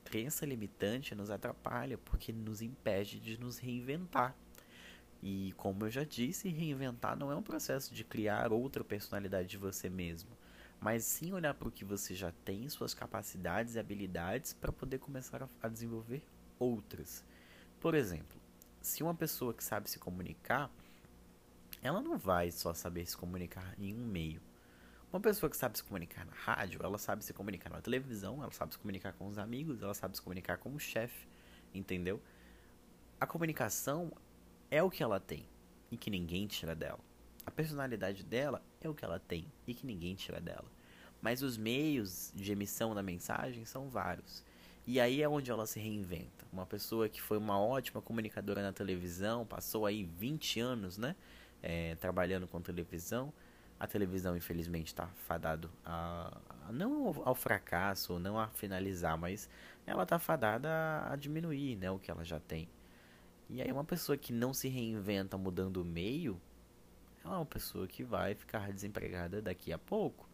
crença 0.06 0.46
limitante 0.46 1.14
nos 1.14 1.30
atrapalha 1.30 1.98
porque 1.98 2.32
nos 2.32 2.62
impede 2.62 3.20
de 3.20 3.38
nos 3.38 3.58
reinventar. 3.58 4.36
E 5.22 5.54
como 5.56 5.86
eu 5.86 5.90
já 5.90 6.04
disse, 6.04 6.50
reinventar 6.50 7.16
não 7.18 7.32
é 7.32 7.36
um 7.36 7.44
processo 7.44 7.94
de 7.94 8.04
criar 8.04 8.52
outra 8.52 8.84
personalidade 8.84 9.48
de 9.48 9.58
você 9.58 9.88
mesmo, 9.90 10.30
mas 10.80 11.04
sim 11.04 11.32
olhar 11.32 11.54
para 11.54 11.68
o 11.68 11.72
que 11.72 11.86
você 11.86 12.16
já 12.16 12.32
tem, 12.44 12.68
suas 12.68 12.94
capacidades 12.94 13.76
e 13.76 13.80
habilidades 13.80 14.54
para 14.54 14.72
poder 14.72 14.98
começar 14.98 15.48
a 15.62 15.68
desenvolver 15.68 16.24
outras. 16.58 17.24
Por 17.80 17.94
exemplo, 17.94 18.40
se 18.82 19.04
uma 19.04 19.14
pessoa 19.14 19.54
que 19.54 19.64
sabe 19.64 19.90
se 19.90 20.00
comunicar, 20.00 20.72
ela 21.84 22.02
não 22.02 22.18
vai 22.18 22.50
só 22.50 22.74
saber 22.74 23.06
se 23.06 23.16
comunicar 23.16 23.76
em 23.80 23.94
um 23.94 24.06
meio. 24.06 24.42
Uma 25.14 25.20
pessoa 25.20 25.50
que 25.50 25.58
sabe 25.58 25.78
se 25.78 25.84
comunicar 25.84 26.26
na 26.26 26.34
rádio, 26.34 26.80
ela 26.82 26.98
sabe 26.98 27.24
se 27.24 27.34
comunicar 27.34 27.70
na 27.70 27.82
televisão, 27.82 28.42
ela 28.42 28.52
sabe 28.52 28.74
se 28.74 28.80
comunicar 28.80 29.14
com 29.14 29.28
os 29.28 29.38
amigos, 29.38 29.84
ela 29.84 29.94
sabe 29.94 30.16
se 30.16 30.22
comunicar 30.22 30.58
com 30.58 30.74
o 30.74 30.80
chefe, 30.80 31.28
entendeu? 31.74 32.20
A 33.20 33.28
comunicação 33.28 34.12
é 34.72 34.82
o 34.82 34.90
que 34.90 35.04
ela 35.04 35.20
tem 35.20 35.46
e 35.92 35.98
que 35.98 36.10
ninguém 36.10 36.48
tira 36.48 36.74
dela. 36.74 37.00
A 37.46 37.52
personalidade 37.52 38.24
dela 38.24 38.64
é 38.80 38.88
o 38.88 38.94
que 38.94 39.04
ela 39.04 39.20
tem 39.20 39.46
e 39.68 39.74
que 39.74 39.86
ninguém 39.86 40.16
tira 40.16 40.40
dela. 40.40 40.66
Mas 41.22 41.44
os 41.44 41.58
meios 41.58 42.32
de 42.34 42.52
emissão 42.54 42.96
da 42.96 43.04
mensagem 43.04 43.66
são 43.66 43.90
vários. 43.90 44.44
E 44.88 45.00
aí 45.00 45.22
é 45.22 45.30
onde 45.30 45.52
ela 45.52 45.68
se 45.68 45.80
reinventa. 45.80 46.46
Uma 46.52 46.66
pessoa 46.66 47.10
que 47.10 47.22
foi 47.22 47.38
uma 47.38 47.60
ótima 47.60 48.02
comunicadora 48.02 48.62
na 48.64 48.72
televisão, 48.72 49.46
passou 49.46 49.86
aí 49.86 50.04
20 50.04 50.60
anos, 50.60 50.98
né? 50.98 51.16
É, 51.62 51.96
trabalhando 51.96 52.48
com 52.48 52.60
televisão. 52.62 53.32
A 53.80 53.86
televisão, 53.86 54.36
infelizmente, 54.38 54.88
está 54.88 55.08
fadado 55.28 55.70
a, 55.84 56.38
a, 56.68 56.72
não 56.72 57.22
ao 57.26 57.36
fracasso, 57.36 58.20
não 58.20 58.40
a 58.40 58.48
finalizar, 58.48 59.18
mas 59.18 59.50
ela 59.86 60.04
está 60.04 60.18
fadada 60.18 60.70
a, 60.70 61.14
a 61.14 61.16
diminuir, 61.16 61.76
né? 61.76 61.92
O 61.92 62.00
que 62.00 62.10
ela 62.10 62.24
já 62.24 62.40
tem. 62.40 62.68
E 63.52 63.62
aí 63.62 63.70
uma 63.70 63.84
pessoa 63.84 64.18
que 64.18 64.32
não 64.32 64.54
se 64.54 64.70
reinventa 64.70 65.38
mudando 65.38 65.82
o 65.82 65.86
meio, 65.86 66.40
ela 67.22 67.36
é 67.36 67.38
uma 67.40 67.46
pessoa 67.46 67.86
que 67.86 68.02
vai 68.02 68.34
ficar 68.34 68.72
desempregada 68.72 69.42
daqui 69.42 69.74
a 69.74 69.78
pouco, 69.78 70.26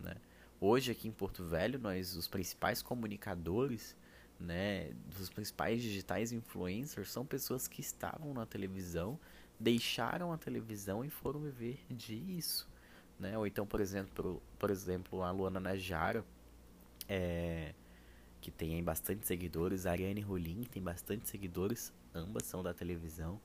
né? 0.00 0.16
Hoje 0.58 0.90
aqui 0.90 1.06
em 1.06 1.12
Porto 1.12 1.44
Velho, 1.44 1.78
nós 1.78 2.16
os 2.16 2.26
principais 2.26 2.80
comunicadores, 2.80 3.94
né, 4.40 4.90
dos 5.14 5.28
principais 5.28 5.82
digitais 5.82 6.32
influencers 6.32 7.10
são 7.10 7.26
pessoas 7.26 7.68
que 7.68 7.82
estavam 7.82 8.32
na 8.32 8.46
televisão, 8.46 9.20
deixaram 9.60 10.32
a 10.32 10.38
televisão 10.38 11.04
e 11.04 11.10
foram 11.10 11.40
viver 11.40 11.78
disso, 11.90 12.66
né? 13.20 13.36
Ou 13.36 13.46
então, 13.46 13.66
por 13.66 13.82
exemplo, 13.82 14.42
por 14.58 14.70
exemplo, 14.70 15.22
a 15.22 15.30
Luana 15.30 15.60
Najara, 15.60 16.24
é, 17.06 17.74
que 18.40 18.50
tem 18.50 18.82
bastante 18.82 19.26
seguidores, 19.26 19.84
a 19.84 19.90
Ariane 19.90 20.22
Rolim 20.22 20.62
tem 20.64 20.82
bastante 20.82 21.28
seguidores, 21.28 21.92
ambas 22.14 22.44
são 22.44 22.62
da 22.62 22.72
televisão. 22.74 23.40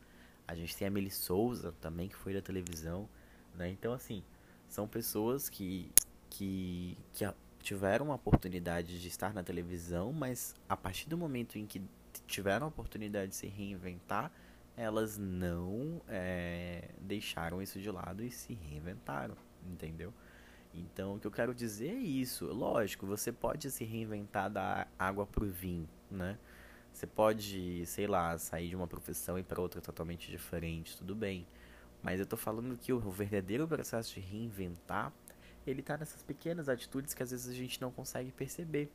A 0.47 0.55
gente 0.55 0.75
tem 0.75 0.87
a 0.87 0.91
Meli 0.91 1.11
Souza 1.11 1.73
também, 1.81 2.07
que 2.07 2.15
foi 2.15 2.33
da 2.33 2.41
televisão, 2.41 3.09
né? 3.55 3.69
Então, 3.69 3.93
assim, 3.93 4.23
são 4.67 4.87
pessoas 4.87 5.49
que, 5.49 5.91
que, 6.29 6.97
que 7.11 7.25
tiveram 7.61 8.11
a 8.11 8.15
oportunidade 8.15 9.01
de 9.01 9.07
estar 9.07 9.33
na 9.33 9.43
televisão, 9.43 10.13
mas 10.13 10.55
a 10.69 10.77
partir 10.77 11.09
do 11.09 11.17
momento 11.17 11.57
em 11.57 11.65
que 11.65 11.81
tiveram 12.25 12.65
a 12.65 12.69
oportunidade 12.69 13.31
de 13.31 13.35
se 13.35 13.47
reinventar, 13.47 14.31
elas 14.75 15.17
não 15.17 16.01
é, 16.07 16.89
deixaram 17.01 17.61
isso 17.61 17.79
de 17.79 17.89
lado 17.89 18.23
e 18.23 18.29
se 18.29 18.53
reinventaram, 18.53 19.35
entendeu? 19.65 20.13
Então, 20.73 21.15
o 21.15 21.19
que 21.19 21.25
eu 21.25 21.31
quero 21.31 21.53
dizer 21.53 21.89
é 21.89 21.99
isso. 21.99 22.45
Lógico, 22.45 23.05
você 23.05 23.31
pode 23.31 23.69
se 23.71 23.83
reinventar 23.83 24.49
da 24.49 24.87
água 24.97 25.25
pro 25.25 25.49
vinho, 25.49 25.89
né? 26.09 26.37
Você 26.97 27.05
pode, 27.05 27.85
sei 27.85 28.07
lá, 28.07 28.35
sair 28.39 28.69
de 28.69 28.75
uma 28.75 28.87
profissão 28.87 29.37
e 29.37 29.43
para 29.43 29.61
outra 29.61 29.79
totalmente 29.79 30.31
diferente, 30.31 30.97
tudo 30.97 31.13
bem. 31.13 31.45
Mas 32.01 32.19
eu 32.19 32.25
tô 32.25 32.35
falando 32.35 32.75
que 32.75 32.91
o 32.91 32.99
verdadeiro 32.99 33.67
processo 33.67 34.15
de 34.15 34.19
reinventar, 34.19 35.13
ele 35.67 35.83
tá 35.83 35.95
nessas 35.95 36.23
pequenas 36.23 36.67
atitudes 36.67 37.13
que 37.13 37.21
às 37.21 37.29
vezes 37.29 37.47
a 37.47 37.53
gente 37.53 37.79
não 37.79 37.91
consegue 37.91 38.31
perceber, 38.31 38.89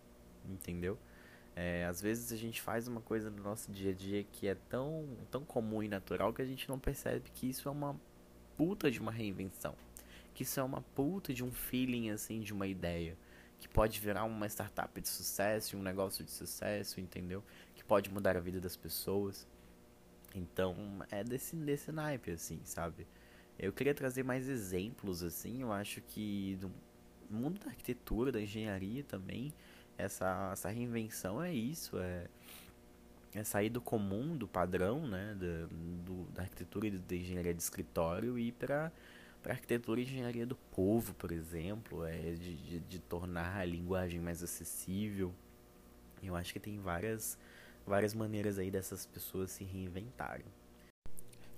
entendeu? 0.44 0.98
É, 1.54 1.84
às 1.84 2.02
vezes 2.02 2.32
a 2.32 2.36
gente 2.36 2.60
faz 2.60 2.88
uma 2.88 3.00
coisa 3.00 3.30
no 3.30 3.40
nosso 3.40 3.70
dia 3.70 3.92
a 3.92 3.94
dia 3.94 4.24
que 4.24 4.48
é 4.48 4.56
tão, 4.68 5.06
tão 5.30 5.44
comum 5.44 5.80
e 5.80 5.86
natural 5.86 6.32
que 6.32 6.42
a 6.42 6.46
gente 6.46 6.68
não 6.68 6.80
percebe 6.80 7.30
que 7.32 7.48
isso 7.48 7.68
é 7.68 7.70
uma 7.70 7.94
puta 8.56 8.90
de 8.90 8.98
uma 8.98 9.12
reinvenção. 9.12 9.76
Que 10.34 10.42
isso 10.42 10.58
é 10.58 10.62
uma 10.64 10.82
puta 10.96 11.32
de 11.32 11.44
um 11.44 11.52
feeling, 11.52 12.10
assim, 12.10 12.40
de 12.40 12.52
uma 12.52 12.66
ideia. 12.66 13.16
Que 13.62 13.68
pode 13.68 13.98
virar 14.00 14.24
uma 14.24 14.46
startup 14.48 15.00
de 15.00 15.08
sucesso, 15.08 15.78
um 15.78 15.82
negócio 15.82 16.24
de 16.24 16.32
sucesso, 16.32 17.00
entendeu? 17.00 17.42
que 17.82 17.88
pode 17.88 18.10
mudar 18.10 18.36
a 18.36 18.40
vida 18.40 18.60
das 18.60 18.76
pessoas. 18.76 19.46
Então, 20.34 20.76
é 21.10 21.22
desse, 21.24 21.56
desse 21.56 21.90
naipe, 21.90 22.30
assim, 22.30 22.60
sabe? 22.64 23.06
Eu 23.58 23.72
queria 23.72 23.94
trazer 23.94 24.22
mais 24.22 24.48
exemplos, 24.48 25.22
assim, 25.22 25.62
eu 25.62 25.72
acho 25.72 26.00
que 26.00 26.58
no 27.28 27.38
mundo 27.38 27.60
da 27.60 27.66
arquitetura, 27.66 28.32
da 28.32 28.40
engenharia 28.40 29.02
também, 29.04 29.52
essa, 29.98 30.50
essa 30.52 30.70
reinvenção 30.70 31.42
é 31.42 31.52
isso, 31.52 31.98
é, 31.98 32.28
é 33.34 33.44
sair 33.44 33.68
do 33.68 33.80
comum, 33.80 34.36
do 34.36 34.48
padrão, 34.48 35.06
né, 35.06 35.34
da, 35.34 35.66
do, 36.04 36.24
da 36.32 36.42
arquitetura 36.42 36.86
e 36.86 36.90
da 36.92 37.16
engenharia 37.16 37.52
de 37.52 37.62
escritório 37.62 38.38
e 38.38 38.48
ir 38.48 38.52
para 38.52 38.90
para 39.42 39.54
arquitetura 39.54 40.00
e 40.00 40.04
engenharia 40.04 40.46
do 40.46 40.56
povo, 40.56 41.14
por 41.14 41.32
exemplo, 41.32 42.04
é 42.04 42.32
de, 42.32 42.54
de, 42.54 42.80
de 42.80 42.98
tornar 43.00 43.58
a 43.58 43.64
linguagem 43.64 44.20
mais 44.20 44.42
acessível. 44.42 45.32
Eu 46.22 46.36
acho 46.36 46.52
que 46.52 46.60
tem 46.60 46.78
várias 46.78 47.38
várias 47.86 48.14
maneiras 48.14 48.58
aí 48.58 48.70
dessas 48.70 49.06
pessoas 49.06 49.50
se 49.50 49.64
reinventarem. 49.64 50.46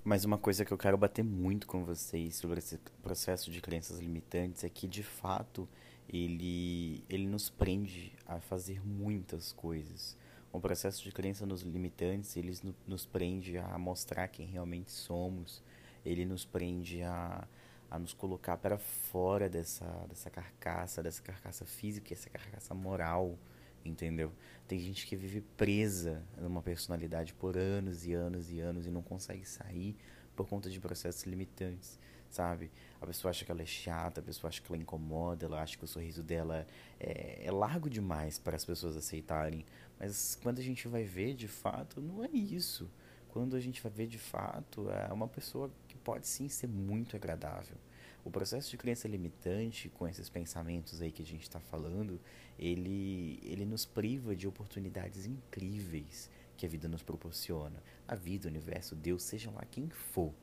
Mas 0.03 0.23
uma 0.23 0.37
coisa 0.37 0.63
que 0.63 0.71
eu 0.71 0.77
quero 0.77 0.97
bater 0.97 1.23
muito 1.23 1.65
com 1.65 1.83
vocês 1.83 2.35
sobre 2.35 2.59
esse 2.59 2.77
processo 3.01 3.49
de 3.49 3.59
crenças 3.61 3.99
limitantes 3.99 4.63
é 4.63 4.69
que 4.69 4.87
de 4.87 5.01
fato 5.01 5.67
ele, 6.07 7.03
ele 7.09 7.25
nos 7.25 7.49
prende 7.49 8.13
a 8.27 8.39
fazer 8.39 8.85
muitas 8.85 9.51
coisas. 9.51 10.15
O 10.51 10.59
processo 10.59 11.03
de 11.03 11.11
crença 11.11 11.45
nos 11.45 11.63
limitantes, 11.63 12.37
ele 12.37 12.55
nos 12.87 13.05
prende 13.05 13.57
a 13.57 13.77
mostrar 13.77 14.27
quem 14.27 14.45
realmente 14.45 14.91
somos, 14.91 15.61
ele 16.05 16.23
nos 16.23 16.45
prende 16.45 17.01
a, 17.01 17.47
a 17.89 17.99
nos 17.99 18.13
colocar 18.13 18.57
para 18.57 18.77
fora 18.77 19.49
dessa, 19.49 19.85
dessa 20.09 20.29
carcaça, 20.29 21.03
dessa 21.03 21.21
carcaça 21.21 21.65
física, 21.65 22.13
essa 22.13 22.29
carcaça 22.29 22.73
moral, 22.73 23.37
entendeu? 23.83 24.31
Tem 24.67 24.79
gente 24.79 25.05
que 25.05 25.15
vive 25.15 25.41
presa 25.41 26.23
numa 26.37 26.61
personalidade 26.61 27.33
por 27.33 27.57
anos 27.57 28.05
e 28.05 28.13
anos 28.13 28.51
e 28.51 28.59
anos 28.59 28.87
e 28.87 28.89
não 28.89 29.01
consegue 29.01 29.45
sair 29.47 29.95
por 30.35 30.47
conta 30.47 30.69
de 30.69 30.79
processos 30.79 31.23
limitantes, 31.23 31.99
sabe? 32.29 32.71
A 32.99 33.05
pessoa 33.05 33.29
acha 33.29 33.45
que 33.45 33.51
ela 33.51 33.61
é 33.61 33.65
chata, 33.65 34.19
a 34.19 34.23
pessoa 34.23 34.49
acha 34.49 34.61
que 34.61 34.71
ela 34.71 34.81
incomoda, 34.81 35.45
ela 35.45 35.61
acha 35.61 35.77
que 35.77 35.83
o 35.83 35.87
sorriso 35.87 36.23
dela 36.23 36.67
é, 36.99 37.45
é 37.45 37.51
largo 37.51 37.89
demais 37.89 38.37
para 38.37 38.55
as 38.55 38.65
pessoas 38.65 38.97
aceitarem. 38.97 39.65
Mas 39.99 40.37
quando 40.41 40.59
a 40.59 40.63
gente 40.63 40.87
vai 40.87 41.03
ver 41.03 41.35
de 41.35 41.47
fato, 41.47 42.01
não 42.01 42.23
é 42.23 42.29
isso. 42.29 42.89
Quando 43.35 43.57
a 43.57 43.59
gente 43.59 43.83
vai 43.83 43.91
ver 43.91 44.07
de 44.07 44.17
fato, 44.17 44.89
é 44.89 45.11
uma 45.11 45.27
pessoa 45.27 45.69
que 45.89 45.97
pode 45.97 46.25
sim 46.25 46.47
ser 46.47 46.67
muito 46.67 47.17
agradável. 47.17 47.75
O 48.23 48.31
processo 48.31 48.71
de 48.71 48.77
crença 48.77 49.09
limitante, 49.09 49.89
com 49.89 50.07
esses 50.07 50.29
pensamentos 50.29 51.01
aí 51.01 51.11
que 51.11 51.21
a 51.21 51.25
gente 51.25 51.41
está 51.41 51.59
falando, 51.59 52.17
ele, 52.57 53.37
ele 53.43 53.65
nos 53.65 53.83
priva 53.83 54.33
de 54.33 54.47
oportunidades 54.47 55.25
incríveis 55.25 56.29
que 56.55 56.65
a 56.65 56.69
vida 56.69 56.87
nos 56.87 57.03
proporciona. 57.03 57.83
A 58.07 58.15
vida, 58.15 58.47
o 58.47 58.49
universo, 58.49 58.95
Deus, 58.95 59.21
seja 59.23 59.51
lá 59.51 59.65
quem 59.69 59.89
for. 59.89 60.33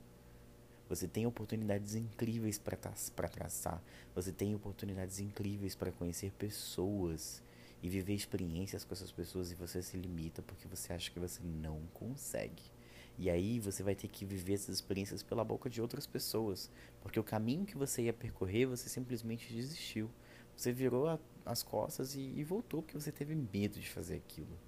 Você 0.86 1.08
tem 1.08 1.26
oportunidades 1.26 1.94
incríveis 1.94 2.58
para 2.58 3.26
traçar. 3.26 3.82
Você 4.14 4.32
tem 4.32 4.54
oportunidades 4.54 5.18
incríveis 5.18 5.74
para 5.74 5.92
conhecer 5.92 6.30
pessoas 6.32 7.42
e 7.82 7.88
viver 7.88 8.12
experiências 8.12 8.84
com 8.84 8.92
essas 8.92 9.10
pessoas 9.10 9.50
e 9.50 9.54
você 9.54 9.82
se 9.82 9.96
limita 9.96 10.42
porque 10.42 10.68
você 10.68 10.92
acha 10.92 11.10
que 11.10 11.18
você 11.18 11.40
não 11.42 11.80
consegue. 11.94 12.70
E 13.18 13.30
aí 13.30 13.60
você 13.60 13.82
vai 13.82 13.94
ter 13.94 14.08
que 14.08 14.24
viver 14.24 14.54
essas 14.54 14.76
experiências 14.76 15.22
pela 15.22 15.44
boca 15.44 15.68
de 15.68 15.80
outras 15.80 16.06
pessoas, 16.06 16.70
porque 17.02 17.20
o 17.20 17.24
caminho 17.24 17.66
que 17.66 17.76
você 17.76 18.02
ia 18.02 18.12
percorrer, 18.12 18.66
você 18.66 18.88
simplesmente 18.88 19.52
desistiu. 19.52 20.10
Você 20.56 20.72
virou 20.72 21.08
a, 21.08 21.18
as 21.44 21.62
costas 21.62 22.14
e, 22.14 22.20
e 22.20 22.44
voltou 22.44 22.82
porque 22.82 22.98
você 22.98 23.12
teve 23.12 23.34
medo 23.34 23.78
de 23.78 23.88
fazer 23.88 24.16
aquilo. 24.16 24.58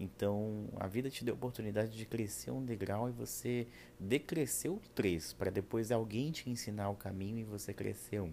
Então, 0.00 0.68
a 0.76 0.86
vida 0.86 1.10
te 1.10 1.24
deu 1.24 1.34
a 1.34 1.36
oportunidade 1.36 1.96
de 1.96 2.06
crescer 2.06 2.52
um 2.52 2.64
degrau 2.64 3.08
e 3.08 3.12
você 3.12 3.66
decresceu 3.98 4.80
três, 4.94 5.32
para 5.32 5.50
depois 5.50 5.90
alguém 5.90 6.30
te 6.30 6.48
ensinar 6.48 6.88
o 6.90 6.96
caminho 6.96 7.40
e 7.40 7.44
você 7.44 7.74
cresceu. 7.74 8.32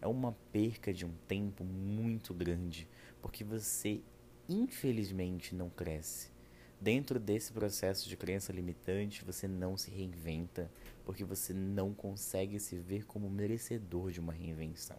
É 0.00 0.06
uma 0.06 0.36
perca 0.52 0.92
de 0.92 1.04
um 1.04 1.12
tempo 1.26 1.64
muito 1.64 2.32
grande, 2.32 2.88
porque 3.20 3.42
você 3.42 4.02
infelizmente 4.48 5.54
não 5.54 5.68
cresce. 5.68 6.33
Dentro 6.80 7.18
desse 7.18 7.52
processo 7.52 8.08
de 8.08 8.16
crença 8.16 8.52
limitante, 8.52 9.24
você 9.24 9.48
não 9.48 9.76
se 9.76 9.90
reinventa, 9.90 10.70
porque 11.04 11.24
você 11.24 11.52
não 11.54 11.94
consegue 11.94 12.60
se 12.60 12.76
ver 12.76 13.04
como 13.06 13.30
merecedor 13.30 14.10
de 14.10 14.20
uma 14.20 14.32
reinvenção. 14.32 14.98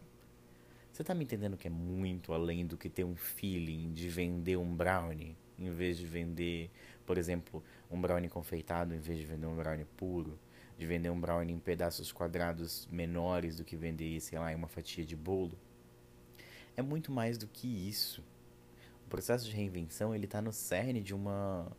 Você 0.92 1.04
tá 1.04 1.14
me 1.14 1.24
entendendo 1.24 1.56
que 1.56 1.68
é 1.68 1.70
muito 1.70 2.32
além 2.32 2.66
do 2.66 2.76
que 2.76 2.88
ter 2.88 3.04
um 3.04 3.14
feeling 3.14 3.92
de 3.92 4.08
vender 4.08 4.56
um 4.56 4.74
brownie? 4.74 5.36
em 5.58 5.70
vez 5.70 5.96
de 5.96 6.06
vender, 6.06 6.70
por 7.04 7.18
exemplo, 7.18 7.62
um 7.90 8.00
brownie 8.00 8.28
confeitado 8.28 8.94
em 8.94 8.98
vez 8.98 9.18
de 9.18 9.24
vender 9.24 9.46
um 9.46 9.56
brownie 9.56 9.86
puro, 9.96 10.38
de 10.78 10.86
vender 10.86 11.10
um 11.10 11.18
brownie 11.18 11.54
em 11.54 11.58
pedaços 11.58 12.12
quadrados 12.12 12.86
menores 12.90 13.56
do 13.56 13.64
que 13.64 13.76
vender, 13.76 14.20
sei 14.20 14.38
lá, 14.38 14.52
em 14.52 14.54
uma 14.54 14.68
fatia 14.68 15.04
de 15.04 15.16
bolo. 15.16 15.58
É 16.76 16.82
muito 16.82 17.10
mais 17.10 17.38
do 17.38 17.46
que 17.46 17.66
isso. 17.88 18.22
O 19.06 19.08
processo 19.08 19.44
de 19.44 19.52
reinvenção, 19.52 20.14
ele 20.14 20.26
tá 20.26 20.42
no 20.42 20.52
cerne 20.52 21.00
de 21.00 21.14
uma 21.14 21.70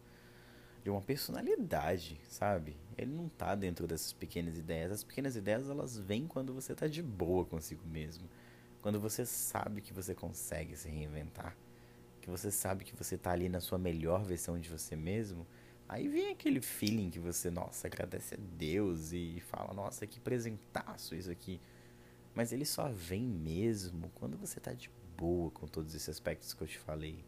de 0.84 0.90
uma 0.90 1.02
personalidade, 1.02 2.18
sabe? 2.30 2.78
Ele 2.98 3.12
não 3.12 3.28
tá 3.28 3.54
dentro 3.56 3.86
dessas 3.86 4.14
pequenas 4.14 4.58
ideias. 4.58 4.90
As 4.90 5.04
pequenas 5.04 5.36
ideias, 5.36 5.70
elas 5.70 5.98
vêm 5.98 6.26
quando 6.26 6.54
você 6.54 6.74
tá 6.74 6.88
de 6.88 7.04
boa 7.04 7.44
consigo 7.44 7.86
mesmo. 7.86 8.30
Quando 8.82 8.98
você 8.98 9.26
sabe 9.26 9.82
que 9.82 9.92
você 9.92 10.16
consegue 10.16 10.78
se 10.78 10.88
reinventar, 10.88 11.58
que 12.22 12.30
você 12.30 12.50
sabe 12.50 12.86
que 12.86 12.96
você 12.96 13.18
tá 13.18 13.32
ali 13.32 13.50
na 13.50 13.60
sua 13.60 13.78
melhor 13.78 14.24
versão 14.24 14.58
de 14.58 14.70
você 14.70 14.96
mesmo, 14.96 15.46
aí 15.90 16.08
vem 16.08 16.32
aquele 16.32 16.62
feeling 16.62 17.10
que 17.10 17.20
você, 17.20 17.52
nossa, 17.52 17.88
agradece 17.88 18.36
a 18.36 18.38
Deus 18.58 19.12
e 19.12 19.44
fala, 19.48 19.74
nossa, 19.74 20.08
que 20.08 20.22
presentaço 20.22 21.16
isso 21.16 21.30
aqui. 21.30 21.60
Mas 22.34 22.54
ele 22.54 22.64
só 22.64 22.88
vem 22.88 23.24
mesmo 23.24 24.10
quando 24.16 24.38
você 24.38 24.58
tá 24.58 24.72
de 24.72 24.90
boa 25.18 25.50
com 25.52 25.68
todos 25.68 25.96
esses 25.96 26.08
aspectos 26.08 26.54
que 26.54 26.62
eu 26.62 26.68
te 26.68 26.78
falei. 26.78 27.26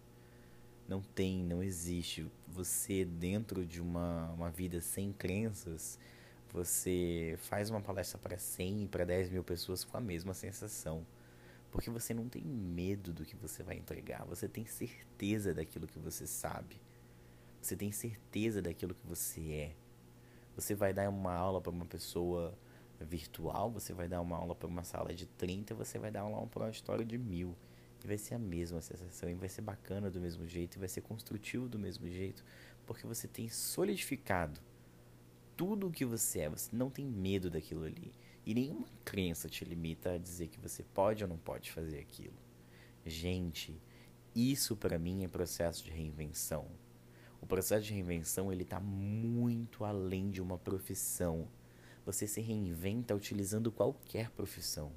Não 0.87 1.01
tem, 1.01 1.43
não 1.43 1.61
existe. 1.61 2.25
Você, 2.47 3.03
dentro 3.03 3.65
de 3.65 3.81
uma, 3.81 4.31
uma 4.31 4.49
vida 4.49 4.79
sem 4.79 5.11
crenças, 5.11 5.99
você 6.51 7.35
faz 7.39 7.69
uma 7.69 7.81
palestra 7.81 8.17
para 8.17 8.37
100, 8.37 8.87
para 8.87 9.05
10 9.05 9.29
mil 9.29 9.43
pessoas 9.43 9.83
com 9.83 9.97
a 9.97 10.01
mesma 10.01 10.33
sensação. 10.33 11.05
Porque 11.71 11.89
você 11.89 12.13
não 12.13 12.27
tem 12.27 12.43
medo 12.43 13.13
do 13.13 13.25
que 13.25 13.35
você 13.35 13.61
vai 13.61 13.77
entregar, 13.77 14.25
você 14.25 14.47
tem 14.47 14.65
certeza 14.65 15.53
daquilo 15.53 15.87
que 15.87 15.99
você 15.99 16.25
sabe. 16.25 16.81
Você 17.61 17.75
tem 17.75 17.91
certeza 17.91 18.61
daquilo 18.61 18.95
que 18.95 19.05
você 19.05 19.41
é. 19.51 19.75
Você 20.55 20.73
vai 20.73 20.93
dar 20.93 21.09
uma 21.09 21.33
aula 21.33 21.61
para 21.61 21.71
uma 21.71 21.85
pessoa 21.85 22.57
virtual, 22.99 23.69
você 23.69 23.93
vai 23.93 24.07
dar 24.07 24.21
uma 24.21 24.37
aula 24.37 24.55
para 24.55 24.67
uma 24.67 24.83
sala 24.83 25.13
de 25.13 25.25
30, 25.25 25.75
você 25.75 25.99
vai 25.99 26.09
dar 26.11 26.25
uma 26.25 26.37
aula 26.37 26.47
para 26.47 26.63
um 26.63 26.65
auditório 26.65 27.05
de 27.05 27.17
mil. 27.17 27.55
E 28.03 28.07
vai 28.07 28.17
ser 28.17 28.35
a 28.35 28.39
mesma 28.39 28.81
sensação, 28.81 29.29
e 29.29 29.33
vai 29.33 29.49
ser 29.49 29.61
bacana 29.61 30.09
do 30.09 30.21
mesmo 30.21 30.47
jeito, 30.47 30.75
e 30.75 30.79
vai 30.79 30.87
ser 30.87 31.01
construtivo 31.01 31.67
do 31.67 31.77
mesmo 31.77 32.07
jeito, 32.09 32.43
porque 32.85 33.05
você 33.05 33.27
tem 33.27 33.49
solidificado 33.49 34.59
tudo 35.59 35.87
o 35.87 35.91
que 35.91 36.05
você 36.05 36.39
é, 36.39 36.49
você 36.49 36.73
não 36.73 36.89
tem 36.89 37.05
medo 37.05 37.49
daquilo 37.49 37.83
ali. 37.83 38.13
E 38.45 38.53
nenhuma 38.53 38.87
crença 39.03 39.49
te 39.49 39.65
limita 39.65 40.13
a 40.13 40.17
dizer 40.17 40.47
que 40.47 40.57
você 40.57 40.83
pode 40.83 41.21
ou 41.21 41.29
não 41.29 41.37
pode 41.37 41.69
fazer 41.69 41.99
aquilo. 41.99 42.37
Gente, 43.05 43.77
isso 44.33 44.73
para 44.77 44.97
mim 44.97 45.25
é 45.25 45.27
processo 45.27 45.83
de 45.83 45.91
reinvenção. 45.91 46.65
O 47.41 47.45
processo 47.45 47.85
de 47.85 47.93
reinvenção 47.93 48.53
ele 48.53 48.63
está 48.63 48.79
muito 48.79 49.83
além 49.83 50.29
de 50.29 50.41
uma 50.41 50.57
profissão. 50.57 51.45
Você 52.05 52.25
se 52.25 52.39
reinventa 52.39 53.13
utilizando 53.13 53.69
qualquer 53.69 54.29
profissão. 54.31 54.93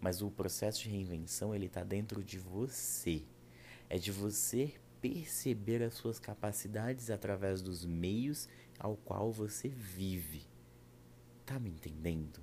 Mas 0.00 0.22
o 0.22 0.30
processo 0.30 0.82
de 0.82 0.90
reinvenção 0.90 1.54
ele 1.54 1.66
está 1.66 1.82
dentro 1.82 2.22
de 2.22 2.38
você. 2.38 3.22
É 3.88 3.98
de 3.98 4.12
você 4.12 4.74
perceber 5.00 5.82
as 5.82 5.94
suas 5.94 6.18
capacidades 6.18 7.10
através 7.10 7.62
dos 7.62 7.84
meios 7.84 8.48
ao 8.78 8.96
qual 8.96 9.32
você 9.32 9.68
vive. 9.68 10.46
Tá 11.44 11.58
me 11.58 11.70
entendendo? 11.70 12.40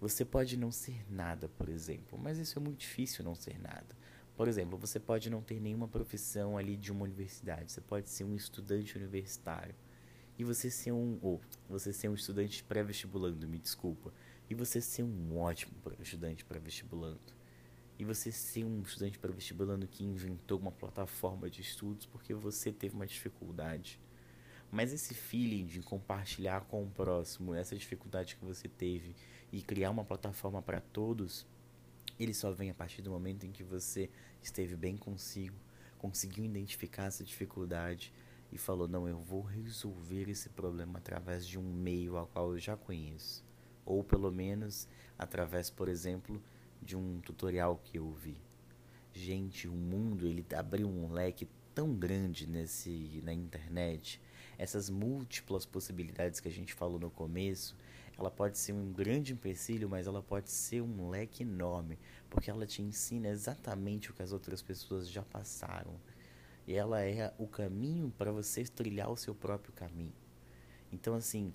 Você 0.00 0.24
pode 0.24 0.56
não 0.56 0.70
ser 0.70 1.04
nada, 1.10 1.48
por 1.48 1.68
exemplo, 1.68 2.18
mas 2.18 2.38
isso 2.38 2.58
é 2.58 2.62
muito 2.62 2.80
difícil 2.80 3.24
não 3.24 3.34
ser 3.34 3.58
nada. 3.58 3.96
Por 4.36 4.48
exemplo, 4.48 4.76
você 4.76 4.98
pode 4.98 5.30
não 5.30 5.40
ter 5.40 5.60
nenhuma 5.60 5.88
profissão 5.88 6.58
ali 6.58 6.76
de 6.76 6.90
uma 6.90 7.04
universidade, 7.04 7.72
você 7.72 7.80
pode 7.80 8.10
ser 8.10 8.24
um 8.24 8.34
estudante 8.34 8.96
universitário. 8.96 9.74
E 10.36 10.42
você 10.42 10.68
ser 10.68 10.92
um 10.92 11.18
ou 11.22 11.40
você 11.68 11.92
ser 11.92 12.08
um 12.08 12.14
estudante 12.14 12.62
pré-vestibulando, 12.64 13.48
me 13.48 13.58
desculpa 13.58 14.12
e 14.48 14.54
você 14.54 14.80
ser 14.80 15.02
um 15.02 15.38
ótimo 15.38 15.72
estudante 16.00 16.44
para 16.44 16.58
vestibulando. 16.58 17.32
E 17.98 18.04
você 18.04 18.30
ser 18.32 18.64
um 18.64 18.82
estudante 18.82 19.18
para 19.18 19.32
vestibulando 19.32 19.86
que 19.86 20.04
inventou 20.04 20.58
uma 20.58 20.72
plataforma 20.72 21.48
de 21.48 21.60
estudos 21.60 22.06
porque 22.06 22.34
você 22.34 22.72
teve 22.72 22.94
uma 22.94 23.06
dificuldade. 23.06 24.00
Mas 24.70 24.92
esse 24.92 25.14
feeling 25.14 25.66
de 25.66 25.80
compartilhar 25.80 26.62
com 26.62 26.82
o 26.82 26.90
próximo 26.90 27.54
essa 27.54 27.76
dificuldade 27.76 28.36
que 28.36 28.44
você 28.44 28.68
teve 28.68 29.14
e 29.52 29.62
criar 29.62 29.90
uma 29.90 30.04
plataforma 30.04 30.60
para 30.60 30.80
todos, 30.80 31.46
ele 32.18 32.34
só 32.34 32.50
vem 32.50 32.70
a 32.70 32.74
partir 32.74 33.00
do 33.00 33.10
momento 33.10 33.46
em 33.46 33.52
que 33.52 33.62
você 33.62 34.10
esteve 34.42 34.74
bem 34.74 34.96
consigo, 34.96 35.56
conseguiu 35.96 36.44
identificar 36.44 37.04
essa 37.04 37.22
dificuldade 37.22 38.12
e 38.50 38.58
falou: 38.58 38.88
Não, 38.88 39.08
eu 39.08 39.18
vou 39.18 39.42
resolver 39.42 40.28
esse 40.28 40.48
problema 40.48 40.98
através 40.98 41.46
de 41.46 41.56
um 41.56 41.72
meio 41.72 42.16
ao 42.16 42.26
qual 42.26 42.52
eu 42.52 42.58
já 42.58 42.76
conheço 42.76 43.44
ou 43.84 44.02
pelo 44.02 44.30
menos 44.30 44.88
através, 45.18 45.70
por 45.70 45.88
exemplo, 45.88 46.42
de 46.82 46.96
um 46.96 47.20
tutorial 47.20 47.80
que 47.84 47.98
eu 47.98 48.10
vi. 48.10 48.36
Gente, 49.12 49.68
o 49.68 49.72
mundo 49.72 50.26
ele 50.26 50.44
abriu 50.54 50.88
um 50.88 51.12
leque 51.12 51.48
tão 51.74 51.94
grande 51.94 52.46
nesse 52.46 53.20
na 53.24 53.32
internet. 53.32 54.20
Essas 54.56 54.88
múltiplas 54.88 55.66
possibilidades 55.66 56.40
que 56.40 56.48
a 56.48 56.50
gente 56.50 56.74
falou 56.74 56.98
no 56.98 57.10
começo, 57.10 57.76
ela 58.16 58.30
pode 58.30 58.58
ser 58.58 58.72
um 58.72 58.92
grande 58.92 59.32
empecilho, 59.32 59.88
mas 59.88 60.06
ela 60.06 60.22
pode 60.22 60.50
ser 60.50 60.80
um 60.80 61.10
leque 61.10 61.42
enorme, 61.42 61.98
porque 62.30 62.50
ela 62.50 62.66
te 62.66 62.80
ensina 62.80 63.28
exatamente 63.28 64.10
o 64.10 64.14
que 64.14 64.22
as 64.22 64.32
outras 64.32 64.62
pessoas 64.62 65.08
já 65.08 65.22
passaram. 65.22 65.94
E 66.66 66.74
ela 66.74 67.02
é 67.02 67.34
o 67.38 67.46
caminho 67.46 68.12
para 68.16 68.32
você 68.32 68.64
trilhar 68.64 69.10
o 69.10 69.16
seu 69.16 69.34
próprio 69.34 69.72
caminho. 69.72 70.14
Então, 70.92 71.14
assim, 71.14 71.52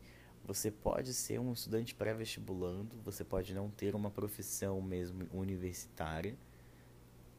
você 0.50 0.72
pode 0.72 1.14
ser 1.14 1.40
um 1.40 1.54
estudante 1.54 1.94
pré-vestibulando, 1.94 2.98
você 3.06 3.24
pode 3.24 3.54
não 3.54 3.70
ter 3.70 3.94
uma 3.94 4.10
profissão 4.10 4.82
mesmo 4.82 5.28
universitária 5.32 6.36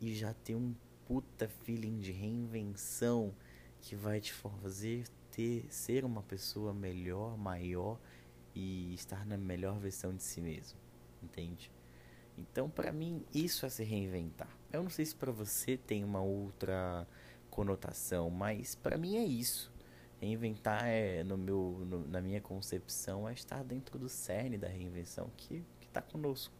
e 0.00 0.14
já 0.14 0.32
ter 0.32 0.54
um 0.54 0.72
puta 1.08 1.48
feeling 1.48 1.98
de 1.98 2.12
reinvenção 2.12 3.34
que 3.80 3.96
vai 3.96 4.20
te 4.20 4.32
fazer 4.32 5.08
ter 5.32 5.66
ser 5.70 6.04
uma 6.04 6.22
pessoa 6.22 6.72
melhor, 6.72 7.36
maior 7.36 7.98
e 8.54 8.94
estar 8.94 9.26
na 9.26 9.36
melhor 9.36 9.80
versão 9.80 10.14
de 10.14 10.22
si 10.22 10.40
mesmo, 10.40 10.78
entende? 11.20 11.68
Então, 12.38 12.70
para 12.70 12.92
mim, 12.92 13.24
isso 13.34 13.66
é 13.66 13.68
se 13.68 13.82
reinventar. 13.82 14.56
Eu 14.72 14.84
não 14.84 14.90
sei 14.90 15.04
se 15.04 15.16
para 15.16 15.32
você 15.32 15.76
tem 15.76 16.04
uma 16.04 16.22
outra 16.22 17.08
conotação, 17.50 18.30
mas 18.30 18.76
para 18.76 18.96
mim 18.96 19.16
é 19.16 19.24
isso. 19.24 19.72
Reinventar 20.20 20.86
é, 20.86 21.24
no 21.24 21.38
meu, 21.38 21.82
no, 21.86 22.06
na 22.06 22.20
minha 22.20 22.40
concepção, 22.40 23.28
é 23.28 23.32
estar 23.32 23.64
dentro 23.64 23.98
do 23.98 24.08
cerne 24.08 24.58
da 24.58 24.68
reinvenção 24.68 25.30
que 25.36 25.64
está 25.80 26.02
conosco, 26.02 26.54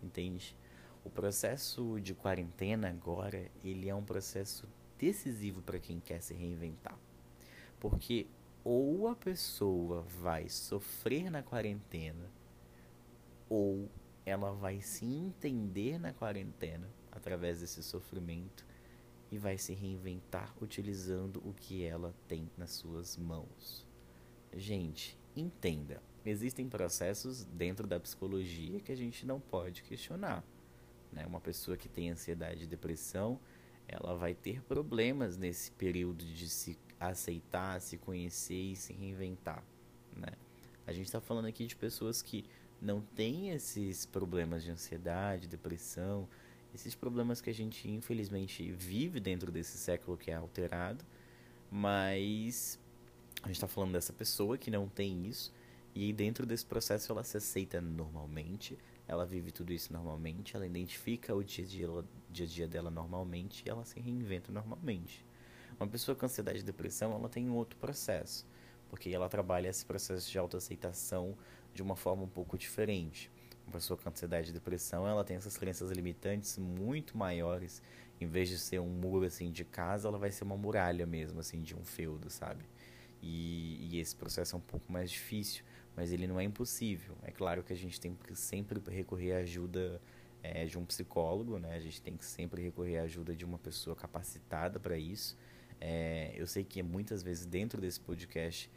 entende? 0.00 0.56
O 1.04 1.10
processo 1.10 1.98
de 2.00 2.14
quarentena 2.14 2.88
agora, 2.88 3.50
ele 3.64 3.88
é 3.88 3.94
um 3.94 4.04
processo 4.04 4.68
decisivo 4.98 5.60
para 5.62 5.78
quem 5.78 5.98
quer 5.98 6.22
se 6.22 6.34
reinventar. 6.34 6.96
Porque 7.80 8.26
ou 8.62 9.08
a 9.08 9.16
pessoa 9.16 10.02
vai 10.20 10.48
sofrer 10.48 11.30
na 11.30 11.42
quarentena, 11.42 12.30
ou 13.48 13.88
ela 14.24 14.52
vai 14.52 14.80
se 14.80 15.04
entender 15.04 15.98
na 15.98 16.12
quarentena 16.12 16.88
através 17.10 17.60
desse 17.60 17.82
sofrimento 17.82 18.64
e 19.30 19.38
vai 19.38 19.56
se 19.56 19.72
reinventar 19.72 20.54
utilizando 20.60 21.40
o 21.44 21.54
que 21.54 21.84
ela 21.84 22.14
tem 22.26 22.50
nas 22.56 22.70
suas 22.72 23.16
mãos. 23.16 23.86
Gente, 24.52 25.16
entenda, 25.36 26.02
existem 26.24 26.68
processos 26.68 27.44
dentro 27.44 27.86
da 27.86 28.00
psicologia 28.00 28.80
que 28.80 28.90
a 28.90 28.96
gente 28.96 29.24
não 29.24 29.38
pode 29.38 29.82
questionar. 29.82 30.44
Né? 31.12 31.24
Uma 31.26 31.40
pessoa 31.40 31.76
que 31.76 31.88
tem 31.88 32.10
ansiedade 32.10 32.64
e 32.64 32.66
depressão, 32.66 33.38
ela 33.86 34.16
vai 34.16 34.34
ter 34.34 34.62
problemas 34.62 35.36
nesse 35.36 35.70
período 35.72 36.24
de 36.24 36.48
se 36.48 36.78
aceitar, 36.98 37.80
se 37.80 37.96
conhecer 37.96 38.72
e 38.72 38.76
se 38.76 38.92
reinventar. 38.92 39.64
Né? 40.16 40.32
A 40.86 40.92
gente 40.92 41.06
está 41.06 41.20
falando 41.20 41.46
aqui 41.46 41.66
de 41.66 41.76
pessoas 41.76 42.20
que 42.20 42.44
não 42.80 43.00
têm 43.00 43.50
esses 43.50 44.06
problemas 44.06 44.64
de 44.64 44.70
ansiedade, 44.70 45.46
depressão, 45.46 46.28
esses 46.74 46.94
problemas 46.94 47.40
que 47.40 47.50
a 47.50 47.54
gente 47.54 47.88
infelizmente 47.88 48.70
vive 48.72 49.20
dentro 49.20 49.50
desse 49.50 49.76
século 49.78 50.16
que 50.16 50.30
é 50.30 50.34
alterado, 50.34 51.04
mas 51.70 52.78
a 53.42 53.46
gente 53.46 53.56
está 53.56 53.68
falando 53.68 53.92
dessa 53.92 54.12
pessoa 54.12 54.58
que 54.58 54.70
não 54.70 54.88
tem 54.88 55.26
isso 55.26 55.52
e 55.94 56.12
dentro 56.12 56.46
desse 56.46 56.64
processo 56.64 57.10
ela 57.10 57.24
se 57.24 57.36
aceita 57.36 57.80
normalmente, 57.80 58.78
ela 59.08 59.26
vive 59.26 59.50
tudo 59.50 59.72
isso 59.72 59.92
normalmente, 59.92 60.54
ela 60.54 60.66
identifica 60.66 61.34
o 61.34 61.42
dia 61.42 61.64
a 61.64 61.68
dia, 61.68 61.88
dia, 62.30 62.46
a 62.46 62.48
dia 62.48 62.68
dela 62.68 62.90
normalmente 62.90 63.64
e 63.66 63.70
ela 63.70 63.84
se 63.84 63.98
reinventa 63.98 64.52
normalmente. 64.52 65.24
Uma 65.78 65.88
pessoa 65.88 66.14
com 66.14 66.26
ansiedade 66.26 66.60
e 66.60 66.62
depressão 66.62 67.12
ela 67.12 67.28
tem 67.28 67.48
um 67.48 67.54
outro 67.54 67.78
processo, 67.78 68.46
porque 68.88 69.08
ela 69.10 69.28
trabalha 69.28 69.68
esse 69.68 69.84
processo 69.84 70.30
de 70.30 70.38
autoaceitação 70.38 71.36
de 71.74 71.82
uma 71.82 71.96
forma 71.96 72.22
um 72.22 72.28
pouco 72.28 72.56
diferente 72.58 73.30
pessoa 73.70 73.96
com 73.96 74.08
ansiedade 74.08 74.50
e 74.50 74.52
depressão, 74.52 75.06
ela 75.06 75.24
tem 75.24 75.36
essas 75.36 75.56
crenças 75.56 75.90
limitantes 75.90 76.58
muito 76.58 77.16
maiores. 77.16 77.82
Em 78.20 78.26
vez 78.26 78.48
de 78.48 78.58
ser 78.58 78.80
um 78.80 78.88
muro 78.88 79.24
assim 79.24 79.50
de 79.50 79.64
casa, 79.64 80.08
ela 80.08 80.18
vai 80.18 80.30
ser 80.30 80.44
uma 80.44 80.56
muralha 80.56 81.06
mesmo, 81.06 81.40
assim, 81.40 81.62
de 81.62 81.74
um 81.74 81.84
feudo, 81.84 82.28
sabe? 82.28 82.64
E, 83.22 83.88
e 83.90 83.98
esse 83.98 84.14
processo 84.14 84.56
é 84.56 84.58
um 84.58 84.62
pouco 84.62 84.90
mais 84.92 85.10
difícil, 85.10 85.64
mas 85.96 86.12
ele 86.12 86.26
não 86.26 86.38
é 86.38 86.44
impossível. 86.44 87.16
É 87.22 87.30
claro 87.30 87.62
que 87.62 87.72
a 87.72 87.76
gente 87.76 88.00
tem 88.00 88.14
que 88.14 88.34
sempre 88.34 88.80
recorrer 88.90 89.32
à 89.32 89.38
ajuda 89.38 90.00
é, 90.42 90.64
de 90.64 90.78
um 90.78 90.84
psicólogo, 90.84 91.58
né? 91.58 91.74
A 91.74 91.80
gente 91.80 92.00
tem 92.02 92.16
que 92.16 92.24
sempre 92.24 92.62
recorrer 92.62 92.98
à 92.98 93.02
ajuda 93.02 93.34
de 93.34 93.44
uma 93.44 93.58
pessoa 93.58 93.94
capacitada 93.96 94.78
para 94.78 94.96
isso. 94.98 95.36
É, 95.80 96.32
eu 96.34 96.46
sei 96.46 96.64
que 96.64 96.82
muitas 96.82 97.22
vezes 97.22 97.46
dentro 97.46 97.80
desse 97.80 98.00
podcast 98.00 98.70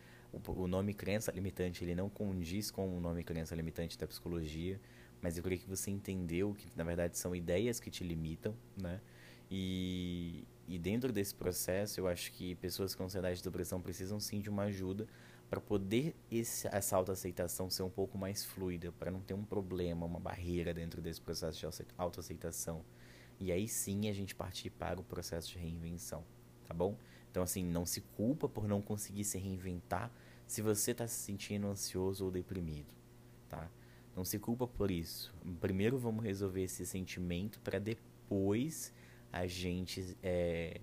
o, 0.47 0.67
nome 0.67 0.93
crença 0.93 1.31
limitante 1.31 1.83
ele 1.83 1.95
não 1.95 2.09
condiz 2.09 2.71
com 2.71 2.97
o 2.97 2.99
nome 2.99 3.23
crença 3.23 3.55
limitante 3.55 3.97
da 3.97 4.07
psicologia, 4.07 4.79
mas 5.21 5.37
eu 5.37 5.43
creio 5.43 5.61
que 5.61 5.69
você 5.69 5.91
entendeu 5.91 6.53
que 6.53 6.67
na 6.75 6.83
verdade 6.83 7.17
são 7.17 7.35
ideias 7.35 7.79
que 7.79 7.89
te 7.89 8.03
limitam, 8.03 8.55
né? 8.75 8.99
E, 9.49 10.45
e 10.67 10.79
dentro 10.79 11.11
desse 11.11 11.35
processo 11.35 11.99
eu 11.99 12.07
acho 12.07 12.31
que 12.31 12.55
pessoas 12.55 12.95
com 12.95 13.03
ansiedade 13.03 13.39
e 13.39 13.43
depressão 13.43 13.81
precisam 13.81 14.19
sim 14.19 14.39
de 14.39 14.49
uma 14.49 14.63
ajuda 14.63 15.07
para 15.49 15.61
poder 15.61 16.15
esse, 16.31 16.67
essa 16.67 16.95
autoaceitação 16.95 17.69
ser 17.69 17.83
um 17.83 17.89
pouco 17.89 18.17
mais 18.17 18.43
fluida, 18.43 18.91
para 18.93 19.11
não 19.11 19.21
ter 19.21 19.35
um 19.35 19.43
problema, 19.43 20.05
uma 20.05 20.19
barreira 20.19 20.73
dentro 20.73 20.99
desse 20.99 21.21
processo 21.21 21.59
de 21.59 21.67
autoaceitação. 21.95 22.83
E 23.39 23.51
aí 23.51 23.67
sim 23.67 24.09
a 24.09 24.13
gente 24.13 24.33
partir 24.33 24.71
para 24.71 24.99
o 24.99 25.03
processo 25.03 25.49
de 25.49 25.59
reinvenção, 25.59 26.23
tá 26.65 26.73
bom? 26.73 26.97
Então, 27.29 27.41
assim, 27.41 27.63
não 27.65 27.83
se 27.83 28.01
culpa 28.01 28.47
por 28.47 28.67
não 28.67 28.81
conseguir 28.81 29.23
se 29.23 29.39
reinventar 29.39 30.11
se 30.47 30.61
você 30.61 30.91
está 30.91 31.07
se 31.07 31.15
sentindo 31.15 31.67
ansioso 31.67 32.25
ou 32.25 32.31
deprimido, 32.31 32.93
tá? 33.49 33.69
Não 34.15 34.23
se 34.23 34.37
culpa 34.37 34.67
por 34.67 34.91
isso. 34.91 35.33
Primeiro 35.59 35.97
vamos 35.97 36.23
resolver 36.23 36.63
esse 36.63 36.85
sentimento 36.85 37.59
para 37.61 37.79
depois 37.79 38.93
a 39.31 39.47
gente 39.47 40.15
é, 40.21 40.79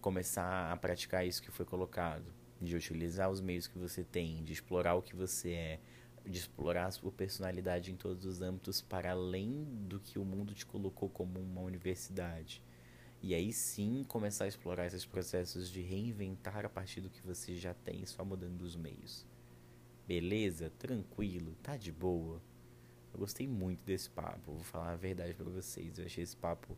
começar 0.00 0.72
a 0.72 0.76
praticar 0.76 1.24
isso 1.24 1.40
que 1.40 1.50
foi 1.50 1.64
colocado, 1.64 2.24
de 2.60 2.74
utilizar 2.74 3.30
os 3.30 3.40
meios 3.40 3.68
que 3.68 3.78
você 3.78 4.02
tem, 4.02 4.42
de 4.42 4.52
explorar 4.52 4.94
o 4.94 5.02
que 5.02 5.14
você 5.14 5.52
é, 5.52 5.80
de 6.26 6.38
explorar 6.38 6.86
a 6.86 6.90
sua 6.90 7.10
personalidade 7.10 7.92
em 7.92 7.96
todos 7.96 8.24
os 8.24 8.40
âmbitos 8.40 8.80
para 8.80 9.10
além 9.10 9.64
do 9.88 9.98
que 9.98 10.18
o 10.18 10.24
mundo 10.24 10.54
te 10.54 10.64
colocou 10.66 11.08
como 11.08 11.38
uma 11.38 11.60
universidade. 11.60 12.62
E 13.22 13.36
aí 13.36 13.52
sim 13.52 14.02
começar 14.08 14.46
a 14.46 14.48
explorar 14.48 14.84
esses 14.84 15.06
processos 15.06 15.70
de 15.70 15.80
reinventar 15.80 16.66
a 16.66 16.68
partir 16.68 17.00
do 17.00 17.08
que 17.08 17.24
você 17.24 17.54
já 17.54 17.72
tem, 17.72 18.04
só 18.04 18.24
mudando 18.24 18.62
os 18.62 18.74
meios. 18.74 19.24
Beleza? 20.08 20.70
Tranquilo? 20.70 21.54
Tá 21.62 21.76
de 21.76 21.92
boa? 21.92 22.42
Eu 23.14 23.20
gostei 23.20 23.46
muito 23.46 23.84
desse 23.84 24.10
papo, 24.10 24.52
vou 24.52 24.64
falar 24.64 24.90
a 24.90 24.96
verdade 24.96 25.34
para 25.34 25.48
vocês. 25.48 25.98
Eu 25.98 26.06
achei 26.06 26.24
esse 26.24 26.36
papo 26.36 26.76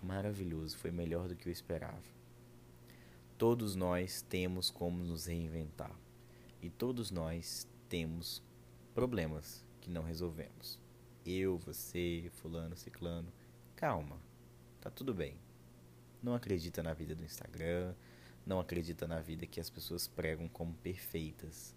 maravilhoso, 0.00 0.78
foi 0.78 0.92
melhor 0.92 1.26
do 1.26 1.34
que 1.34 1.48
eu 1.48 1.52
esperava. 1.52 2.04
Todos 3.36 3.74
nós 3.74 4.22
temos 4.22 4.70
como 4.70 5.02
nos 5.02 5.26
reinventar. 5.26 5.98
E 6.62 6.70
todos 6.70 7.10
nós 7.10 7.66
temos 7.88 8.40
problemas 8.94 9.64
que 9.80 9.90
não 9.90 10.04
resolvemos. 10.04 10.78
Eu, 11.26 11.58
você, 11.58 12.30
fulano, 12.34 12.76
ciclano. 12.76 13.32
Calma. 13.74 14.20
Tá 14.80 14.88
tudo 14.88 15.12
bem 15.12 15.49
não 16.22 16.34
acredita 16.34 16.82
na 16.82 16.92
vida 16.92 17.14
do 17.14 17.24
Instagram, 17.24 17.94
não 18.44 18.60
acredita 18.60 19.06
na 19.06 19.20
vida 19.20 19.46
que 19.46 19.60
as 19.60 19.70
pessoas 19.70 20.06
pregam 20.06 20.48
como 20.48 20.74
perfeitas. 20.74 21.74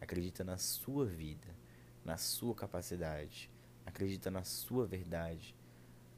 Acredita 0.00 0.44
na 0.44 0.58
sua 0.58 1.06
vida, 1.06 1.48
na 2.04 2.16
sua 2.16 2.54
capacidade, 2.54 3.50
acredita 3.86 4.30
na 4.30 4.44
sua 4.44 4.86
verdade. 4.86 5.54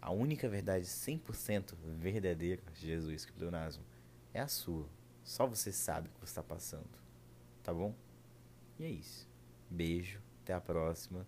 A 0.01 0.11
única 0.11 0.49
verdade 0.49 0.87
100% 0.87 1.75
verdadeira, 1.99 2.63
Jesus 2.75 3.25
que 3.25 3.33
pleonasmo, 3.33 3.85
é 4.33 4.41
a 4.41 4.49
sua. 4.49 4.89
Só 5.25 5.47
você 5.47 5.73
sabe 5.73 6.09
o 6.09 6.13
que 6.13 6.21
você 6.21 6.27
está 6.27 6.43
passando. 6.43 6.99
Tá 7.63 7.73
bom? 7.73 7.95
E 8.79 8.85
é 8.85 8.91
isso. 8.91 9.29
Beijo, 9.69 10.21
até 10.43 10.53
a 10.53 10.61
próxima. 10.61 11.27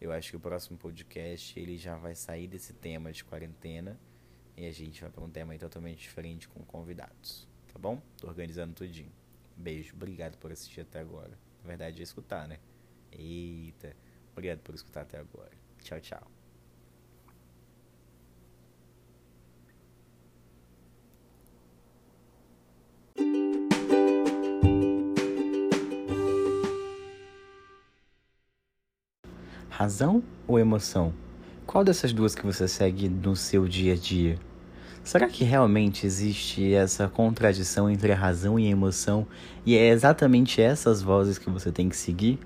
Eu 0.00 0.12
acho 0.12 0.30
que 0.30 0.36
o 0.36 0.40
próximo 0.40 0.76
podcast 0.76 1.58
ele 1.58 1.78
já 1.78 1.96
vai 1.96 2.14
sair 2.14 2.48
desse 2.48 2.72
tema 2.72 3.12
de 3.12 3.24
quarentena 3.24 3.98
e 4.56 4.66
a 4.66 4.72
gente 4.72 5.00
vai 5.00 5.10
para 5.10 5.24
um 5.24 5.30
tema 5.30 5.56
totalmente 5.58 6.00
diferente 6.00 6.48
com 6.48 6.62
convidados. 6.64 7.48
Tá 7.72 7.78
bom? 7.78 8.00
Tô 8.18 8.28
organizando 8.28 8.74
tudinho. 8.74 9.12
Beijo. 9.56 9.94
Obrigado 9.94 10.36
por 10.38 10.52
assistir 10.52 10.82
até 10.82 11.00
agora. 11.00 11.38
Na 11.62 11.68
verdade, 11.68 12.00
é 12.00 12.02
escutar, 12.02 12.46
né? 12.46 12.58
Eita. 13.10 13.96
Obrigado 14.32 14.60
por 14.60 14.74
escutar 14.74 15.02
até 15.02 15.18
agora. 15.18 15.50
Tchau, 15.82 16.00
tchau. 16.00 16.30
Razão 29.68 30.22
ou 30.46 30.58
emoção? 30.58 31.12
Qual 31.72 31.82
dessas 31.82 32.12
duas 32.12 32.34
que 32.34 32.44
você 32.44 32.68
segue 32.68 33.08
no 33.08 33.34
seu 33.34 33.66
dia 33.66 33.94
a 33.94 33.96
dia? 33.96 34.38
Será 35.02 35.26
que 35.26 35.42
realmente 35.42 36.04
existe 36.04 36.74
essa 36.74 37.08
contradição 37.08 37.88
entre 37.88 38.12
a 38.12 38.14
razão 38.14 38.60
e 38.60 38.66
a 38.66 38.70
emoção 38.70 39.26
e 39.64 39.74
é 39.74 39.88
exatamente 39.88 40.60
essas 40.60 41.00
vozes 41.00 41.38
que 41.38 41.48
você 41.48 41.72
tem 41.72 41.88
que 41.88 41.96
seguir? 41.96 42.38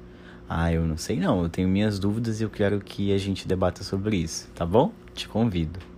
Ah, 0.48 0.72
eu 0.72 0.86
não 0.86 0.96
sei 0.96 1.18
não, 1.18 1.42
eu 1.42 1.48
tenho 1.48 1.68
minhas 1.68 1.98
dúvidas 1.98 2.40
e 2.40 2.44
eu 2.44 2.50
quero 2.50 2.78
que 2.78 3.12
a 3.12 3.18
gente 3.18 3.48
debata 3.48 3.82
sobre 3.82 4.16
isso, 4.16 4.48
tá 4.54 4.64
bom? 4.64 4.92
Te 5.12 5.26
convido. 5.26 5.95